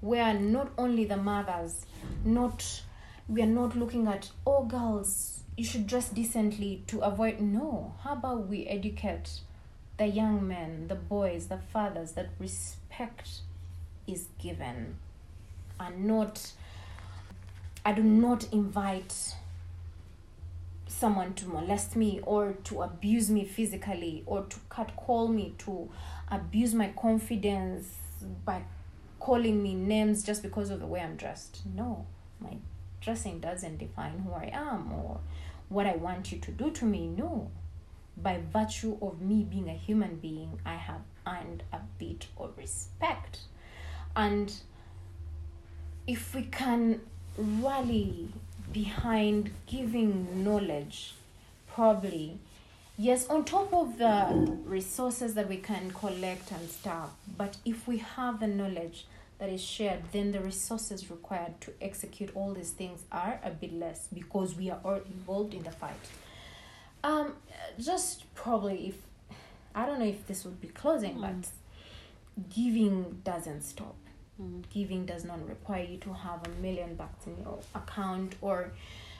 Where 0.00 0.34
not 0.34 0.72
only 0.78 1.04
the 1.04 1.16
mothers, 1.16 1.86
not 2.24 2.82
we 3.28 3.42
are 3.42 3.46
not 3.46 3.76
looking 3.76 4.06
at 4.08 4.30
all 4.44 4.62
oh, 4.62 4.66
girls, 4.66 5.40
you 5.56 5.64
should 5.64 5.86
dress 5.86 6.08
decently 6.08 6.82
to 6.86 7.00
avoid 7.00 7.40
no. 7.40 7.94
How 8.02 8.14
about 8.14 8.48
we 8.48 8.66
educate 8.66 9.40
the 9.98 10.06
young 10.06 10.46
men, 10.46 10.88
the 10.88 10.94
boys, 10.94 11.48
the 11.48 11.58
fathers 11.58 12.12
that 12.12 12.30
respect 12.38 13.40
is 14.08 14.26
given 14.38 14.96
and 15.78 16.04
not 16.06 16.52
I 17.84 17.92
do 17.92 18.02
not 18.02 18.52
invite 18.52 19.34
someone 20.86 21.34
to 21.34 21.46
molest 21.48 21.94
me 21.96 22.20
or 22.24 22.54
to 22.64 22.82
abuse 22.82 23.30
me 23.30 23.44
physically 23.44 24.24
or 24.26 24.42
to 24.42 24.56
cut 24.68 24.96
call 24.96 25.28
me 25.28 25.54
to 25.58 25.88
abuse 26.30 26.74
my 26.74 26.88
confidence 27.00 27.86
by 28.44 28.62
calling 29.20 29.62
me 29.62 29.74
names 29.74 30.22
just 30.22 30.42
because 30.42 30.70
of 30.70 30.80
the 30.80 30.86
way 30.86 31.00
I'm 31.00 31.16
dressed. 31.16 31.60
No, 31.74 32.06
my 32.40 32.56
dressing 33.00 33.38
doesn't 33.40 33.78
define 33.78 34.18
who 34.18 34.32
I 34.32 34.50
am 34.52 34.92
or 34.92 35.20
what 35.68 35.86
I 35.86 35.96
want 35.96 36.32
you 36.32 36.38
to 36.38 36.50
do 36.50 36.70
to 36.72 36.84
me. 36.84 37.06
No. 37.06 37.50
By 38.16 38.40
virtue 38.52 38.98
of 39.00 39.20
me 39.20 39.44
being 39.44 39.68
a 39.68 39.74
human 39.74 40.16
being, 40.16 40.58
I 40.66 40.74
have 40.74 41.02
earned 41.26 41.62
a 41.72 41.78
bit 41.98 42.26
of 42.36 42.58
respect. 42.58 43.40
And 44.16 44.52
if 46.06 46.34
we 46.34 46.42
can 46.42 47.00
rally 47.36 48.28
behind 48.72 49.50
giving 49.66 50.42
knowledge 50.44 51.14
probably 51.72 52.38
yes 52.96 53.28
on 53.28 53.44
top 53.44 53.72
of 53.72 53.96
the 53.98 54.58
resources 54.64 55.34
that 55.34 55.48
we 55.48 55.56
can 55.56 55.90
collect 55.92 56.50
and 56.50 56.68
stuff 56.68 57.10
but 57.36 57.56
if 57.64 57.86
we 57.86 57.98
have 57.98 58.40
the 58.40 58.46
knowledge 58.46 59.06
that 59.38 59.48
is 59.48 59.62
shared 59.62 60.02
then 60.12 60.32
the 60.32 60.40
resources 60.40 61.10
required 61.10 61.58
to 61.60 61.72
execute 61.80 62.30
all 62.34 62.52
these 62.52 62.70
things 62.70 63.04
are 63.12 63.40
a 63.44 63.50
bit 63.50 63.72
less 63.72 64.08
because 64.12 64.56
we 64.56 64.68
are 64.70 64.80
all 64.84 65.00
involved 65.06 65.54
in 65.54 65.62
the 65.62 65.70
fight 65.70 66.10
um 67.04 67.32
just 67.78 68.24
probably 68.34 68.88
if 68.88 68.96
i 69.74 69.86
don't 69.86 70.00
know 70.00 70.06
if 70.06 70.26
this 70.26 70.44
would 70.44 70.60
be 70.60 70.68
closing 70.68 71.14
mm. 71.14 71.20
but 71.20 71.50
giving 72.48 73.20
doesn't 73.24 73.62
stop 73.62 73.96
Mm. 74.40 74.62
Giving 74.70 75.04
does 75.04 75.24
not 75.24 75.46
require 75.48 75.84
you 75.84 75.98
to 75.98 76.12
have 76.12 76.46
a 76.46 76.50
million 76.62 76.94
bucks 76.94 77.26
in 77.26 77.36
your 77.38 77.58
account 77.74 78.36
or 78.40 78.72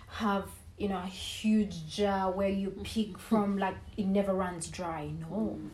have 0.06 0.48
you 0.78 0.88
know 0.88 0.98
a 0.98 1.06
huge 1.06 1.88
jar 1.88 2.30
where 2.30 2.48
you 2.48 2.70
pick 2.84 3.18
from 3.18 3.58
like 3.58 3.76
it 3.96 4.06
never 4.06 4.32
runs 4.32 4.68
dry. 4.68 5.10
No. 5.20 5.58
Mm. 5.58 5.70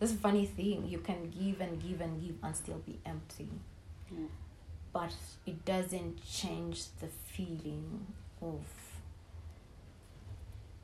That's 0.00 0.12
a 0.12 0.16
funny 0.16 0.46
thing. 0.46 0.86
You 0.88 0.98
can 0.98 1.30
give 1.30 1.60
and 1.60 1.80
give 1.80 2.00
and 2.00 2.20
give 2.20 2.36
and 2.42 2.54
still 2.56 2.82
be 2.84 2.98
empty. 3.06 3.48
Mm. 4.12 4.26
But 4.92 5.14
it 5.46 5.64
doesn't 5.64 6.24
change 6.24 6.86
the 7.00 7.06
feeling 7.06 8.06
of 8.42 8.64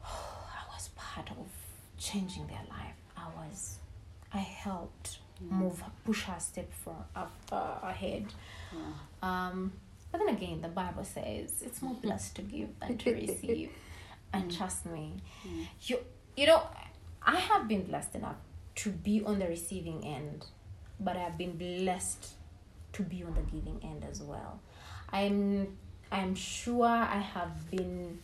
oh, 0.05 0.46
I 0.61 0.72
was 0.72 0.88
part 0.94 1.31
of 1.31 1.48
changing 1.98 2.46
their 2.46 2.64
life. 2.70 2.94
I 3.16 3.27
was 3.37 3.79
I 4.33 4.38
helped 4.38 5.18
move 5.51 5.83
push 6.05 6.23
her 6.25 6.39
step 6.39 6.71
for 6.73 6.97
uh, 7.17 7.27
ahead 7.83 8.27
yeah. 8.73 8.81
um 9.23 9.73
but 10.11 10.19
then 10.19 10.29
again 10.29 10.61
the 10.61 10.69
bible 10.69 11.05
says 11.05 11.63
it's 11.63 11.83
more 11.83 11.95
blessed 11.95 12.35
to 12.37 12.43
give 12.43 12.69
than 12.81 12.97
to 12.99 13.13
receive 13.15 13.71
and 14.33 14.51
mm. 14.51 14.57
trust 14.57 14.87
me 14.87 15.15
mm. 15.47 15.67
you 15.83 15.99
you 16.37 16.47
know 16.47 16.63
i 17.23 17.37
have 17.37 17.69
been 17.69 17.83
blessed 17.85 18.15
enough 18.15 18.37
to 18.75 18.91
be 18.91 19.23
on 19.25 19.39
the 19.39 19.47
receiving 19.47 20.05
end 20.05 20.47
but 21.01 21.17
i've 21.17 21.39
been 21.39 21.57
blessed 21.57 22.31
to 22.93 23.03
be 23.03 23.23
on 23.23 23.35
the 23.35 23.43
giving 23.43 23.81
end 23.83 24.05
as 24.09 24.21
well 24.21 24.61
i'm 25.13 25.77
i'm 26.13 26.35
sure 26.35 26.87
i 26.87 27.19
have 27.19 27.71
been 27.71 28.19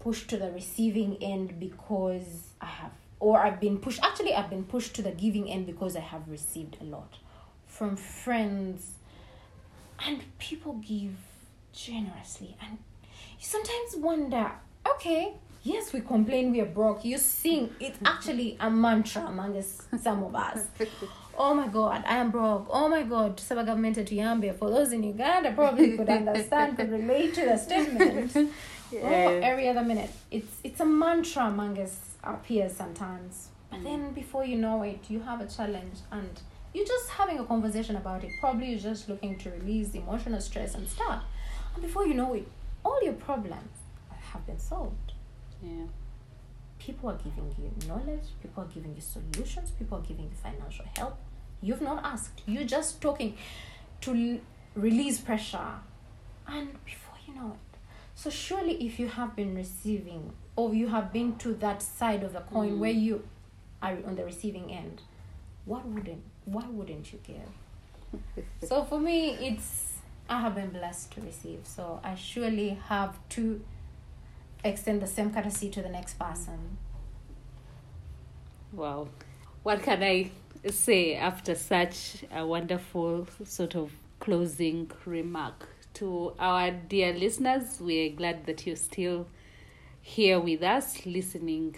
pushed 0.00 0.28
to 0.28 0.36
the 0.36 0.50
receiving 0.50 1.16
end 1.22 1.58
because 1.60 2.48
i 2.60 2.66
have 2.66 2.92
or 3.22 3.38
I've 3.38 3.60
been 3.60 3.78
pushed 3.78 4.00
actually 4.02 4.34
I've 4.34 4.50
been 4.50 4.64
pushed 4.64 4.94
to 4.96 5.02
the 5.02 5.12
giving 5.12 5.48
end 5.48 5.64
because 5.64 5.94
I 5.94 6.00
have 6.00 6.28
received 6.28 6.76
a 6.80 6.84
lot 6.84 7.18
from 7.66 7.96
friends. 7.96 8.94
And 10.04 10.18
people 10.40 10.72
give 10.74 11.14
generously. 11.72 12.56
And 12.60 12.78
you 13.38 13.46
sometimes 13.54 13.94
wonder 13.96 14.50
okay 14.94 15.34
yes 15.62 15.92
we 15.92 16.00
complain 16.00 16.50
we 16.50 16.60
are 16.60 16.72
broke. 16.80 17.04
You 17.04 17.16
sing. 17.16 17.70
It's 17.78 17.98
actually 18.04 18.56
a 18.58 18.68
mantra 18.68 19.22
among 19.26 19.56
us, 19.56 19.82
some 20.02 20.24
of 20.24 20.34
us. 20.34 20.66
Oh 21.34 21.54
my 21.54 21.66
god 21.66 22.04
i 22.06 22.16
am 22.16 22.30
broke. 22.30 22.66
Oh 22.68 22.88
my 22.88 23.04
god 23.04 23.40
saba 23.40 23.64
government 23.64 23.94
to 23.94 24.04
yambia 24.04 24.54
for 24.54 24.68
those 24.68 24.92
in 24.92 25.02
uganda 25.02 25.52
probably 25.52 25.96
could 25.96 26.10
understand 26.20 26.76
could 26.76 26.90
relate 26.90 27.32
to 27.36 27.46
the 27.46 27.56
statement. 27.56 28.36
Oh, 28.36 29.48
every 29.50 29.66
other 29.70 29.82
minute. 29.82 30.10
It's 30.30 30.54
it's 30.62 30.80
a 30.80 30.84
mantra 30.84 31.44
among 31.46 31.78
us 31.78 32.11
appears 32.24 32.72
sometimes. 32.74 33.48
But 33.70 33.80
mm. 33.80 33.84
then 33.84 34.12
before 34.12 34.44
you 34.44 34.56
know 34.56 34.82
it, 34.82 35.00
you 35.08 35.20
have 35.20 35.40
a 35.40 35.46
challenge 35.46 35.98
and 36.10 36.40
you're 36.72 36.86
just 36.86 37.10
having 37.10 37.38
a 37.38 37.44
conversation 37.44 37.96
about 37.96 38.24
it. 38.24 38.30
Probably 38.40 38.70
you're 38.70 38.78
just 38.78 39.08
looking 39.08 39.36
to 39.38 39.50
release 39.50 39.94
emotional 39.94 40.40
stress 40.40 40.74
and 40.74 40.88
stuff. 40.88 41.24
And 41.74 41.82
before 41.82 42.06
you 42.06 42.14
know 42.14 42.34
it, 42.34 42.48
all 42.84 43.02
your 43.02 43.14
problems 43.14 43.78
have 44.32 44.46
been 44.46 44.58
solved. 44.58 45.12
Yeah. 45.62 45.86
People 46.78 47.10
are 47.10 47.16
giving 47.16 47.54
you 47.58 47.70
knowledge, 47.86 48.24
people 48.40 48.64
are 48.64 48.66
giving 48.66 48.94
you 48.94 49.00
solutions, 49.00 49.70
people 49.70 49.98
are 49.98 50.00
giving 50.00 50.24
you 50.24 50.30
financial 50.42 50.84
help. 50.96 51.16
You've 51.60 51.80
not 51.80 52.04
asked. 52.04 52.42
You're 52.46 52.64
just 52.64 53.00
talking 53.00 53.36
to 54.00 54.40
release 54.74 55.20
pressure. 55.20 55.80
And 56.48 56.72
before 56.84 57.14
you 57.26 57.34
know 57.34 57.52
it. 57.52 57.71
So 58.22 58.30
surely 58.30 58.74
if 58.86 59.00
you 59.00 59.08
have 59.08 59.34
been 59.34 59.56
receiving 59.56 60.32
or 60.54 60.72
you 60.72 60.86
have 60.86 61.12
been 61.12 61.34
to 61.38 61.54
that 61.54 61.82
side 61.82 62.22
of 62.22 62.34
the 62.34 62.38
coin 62.38 62.74
mm. 62.74 62.78
where 62.78 62.92
you 62.92 63.24
are 63.82 63.98
on 64.06 64.14
the 64.14 64.24
receiving 64.24 64.70
end 64.70 65.02
what 65.64 65.84
wouldn't 65.88 66.22
why 66.44 66.64
wouldn't 66.68 67.12
you 67.12 67.18
give 67.26 68.44
so 68.68 68.84
for 68.84 69.00
me 69.00 69.30
it's 69.48 69.94
i 70.28 70.40
have 70.40 70.54
been 70.54 70.70
blessed 70.70 71.10
to 71.14 71.20
receive. 71.20 71.62
So 71.64 71.98
i 72.04 72.14
surely 72.14 72.78
have 72.86 73.18
to 73.30 73.60
extend 74.62 75.02
the 75.02 75.08
same 75.08 75.32
courtesy 75.34 75.68
to 75.70 75.82
the 75.82 75.88
next 75.88 76.16
person. 76.16 76.78
Wow. 78.72 79.08
What 79.64 79.82
can 79.82 80.00
i 80.04 80.30
say 80.70 81.16
after 81.16 81.56
such 81.56 82.24
a 82.32 82.46
wonderful 82.46 83.26
sort 83.42 83.74
of 83.74 83.90
closing 84.20 84.88
remark 85.06 85.71
to 85.94 86.34
our 86.38 86.70
dear 86.70 87.12
listeners 87.12 87.78
we're 87.80 88.10
glad 88.10 88.46
that 88.46 88.66
you're 88.66 88.76
still 88.76 89.26
here 90.00 90.40
with 90.40 90.62
us 90.62 91.06
listening 91.06 91.76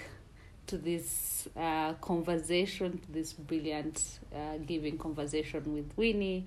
to 0.66 0.79
this 0.79 1.46
uh, 1.57 1.92
conversation, 1.94 3.00
this 3.09 3.33
brilliant 3.33 4.18
uh, 4.35 4.57
giving 4.66 4.96
conversation 4.98 5.74
with 5.74 5.92
Winnie. 5.96 6.46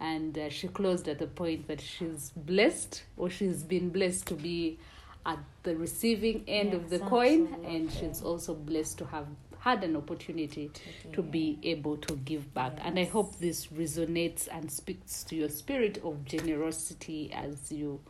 And 0.00 0.36
uh, 0.36 0.50
she 0.50 0.66
closed 0.66 1.06
at 1.06 1.20
the 1.20 1.28
point 1.28 1.68
that 1.68 1.80
she's 1.80 2.32
blessed 2.34 3.04
or 3.16 3.30
she's 3.30 3.62
been 3.62 3.90
blessed 3.90 4.26
to 4.26 4.34
be 4.34 4.78
at 5.24 5.38
the 5.62 5.76
receiving 5.76 6.42
end 6.48 6.74
of 6.74 6.90
the 6.90 6.98
coin, 6.98 7.54
and 7.64 7.92
she's 7.92 8.20
also 8.22 8.54
blessed 8.54 8.98
to 8.98 9.04
have 9.06 9.26
had 9.62 9.84
an 9.84 9.94
opportunity 9.96 10.70
to 11.12 11.22
be 11.22 11.56
able 11.62 11.96
to 11.96 12.16
give 12.16 12.52
back. 12.52 12.78
And 12.82 12.98
I 12.98 13.04
hope 13.04 13.38
this 13.38 13.68
resonates 13.68 14.48
and 14.50 14.68
speaks 14.70 15.22
to 15.24 15.36
your 15.36 15.48
spirit 15.48 15.98
of 16.04 16.24
generosity 16.24 17.32
as 17.32 17.70
you 17.70 18.00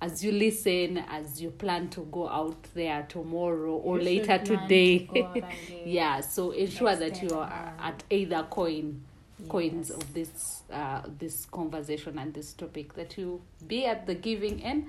as 0.00 0.24
you 0.24 0.32
listen, 0.32 0.98
as 0.98 1.40
you 1.40 1.50
plan 1.50 1.88
to 1.90 2.00
go 2.10 2.28
out 2.28 2.60
there 2.74 3.06
tomorrow 3.08 3.72
or 3.74 3.98
You 3.98 4.04
later 4.04 4.38
today. 4.38 4.98
to 4.98 5.04
go 5.06 5.24
out 5.26 5.36
and 5.36 5.44
give. 5.68 5.86
yeah, 5.86 6.20
so 6.20 6.50
ensure 6.50 6.96
that 6.96 7.22
you 7.22 7.30
are 7.36 7.72
at 7.78 8.02
either 8.10 8.44
coin 8.50 9.02
coins 9.48 9.90
Yes. 9.90 9.98
of 10.02 10.14
this 10.14 10.62
uh, 10.72 11.02
this 11.18 11.46
conversation 11.46 12.16
and 12.18 12.32
this 12.32 12.52
topic 12.52 12.94
that 12.94 13.18
you 13.18 13.42
be 13.66 13.86
at 13.86 14.06
the 14.06 14.14
giving 14.14 14.62
end 14.62 14.86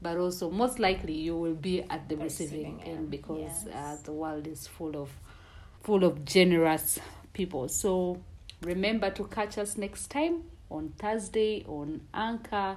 but 0.00 0.16
also 0.16 0.48
most 0.50 0.78
likely 0.78 1.14
you 1.14 1.36
will 1.36 1.54
be 1.54 1.82
at 1.90 2.08
the 2.08 2.16
receiving, 2.16 2.76
receiving 2.76 2.82
end 2.82 2.98
end, 2.98 3.10
because 3.10 3.66
uh, 3.66 3.96
the 4.04 4.12
world 4.12 4.46
is 4.46 4.66
full 4.68 4.94
of 4.96 5.10
full 5.86 6.02
of 6.02 6.24
generous 6.24 6.98
people 7.32 7.68
so 7.68 8.20
remember 8.62 9.08
to 9.08 9.22
catch 9.28 9.56
us 9.56 9.78
next 9.78 10.10
time 10.10 10.42
on 10.68 10.92
thursday 10.98 11.64
on 11.68 12.00
anchor 12.12 12.76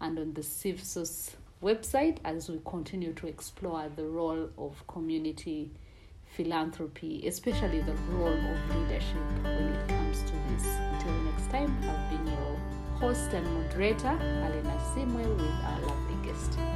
and 0.00 0.18
on 0.18 0.32
the 0.32 0.40
civsos 0.40 1.32
website 1.62 2.16
as 2.24 2.48
we 2.48 2.58
continue 2.64 3.12
to 3.12 3.26
explore 3.26 3.90
the 3.94 4.04
role 4.04 4.48
of 4.56 4.86
community 4.86 5.70
philanthropy, 6.36 7.26
especially 7.26 7.80
the 7.80 7.94
role 8.10 8.28
of 8.28 8.76
leadership 8.76 9.16
when 9.42 9.68
it 9.68 9.88
comes 9.88 10.22
to 10.22 10.32
this. 10.48 10.66
Until 10.92 11.12
next 11.22 11.50
time, 11.50 11.76
I've 11.82 12.10
been 12.10 12.26
your 12.26 12.56
host 12.98 13.32
and 13.32 13.46
moderator, 13.54 14.18
Alena 14.44 14.78
Simwe, 14.94 15.26
with 15.36 15.64
our 15.64 15.80
lovely 15.80 16.28
guest. 16.28 16.75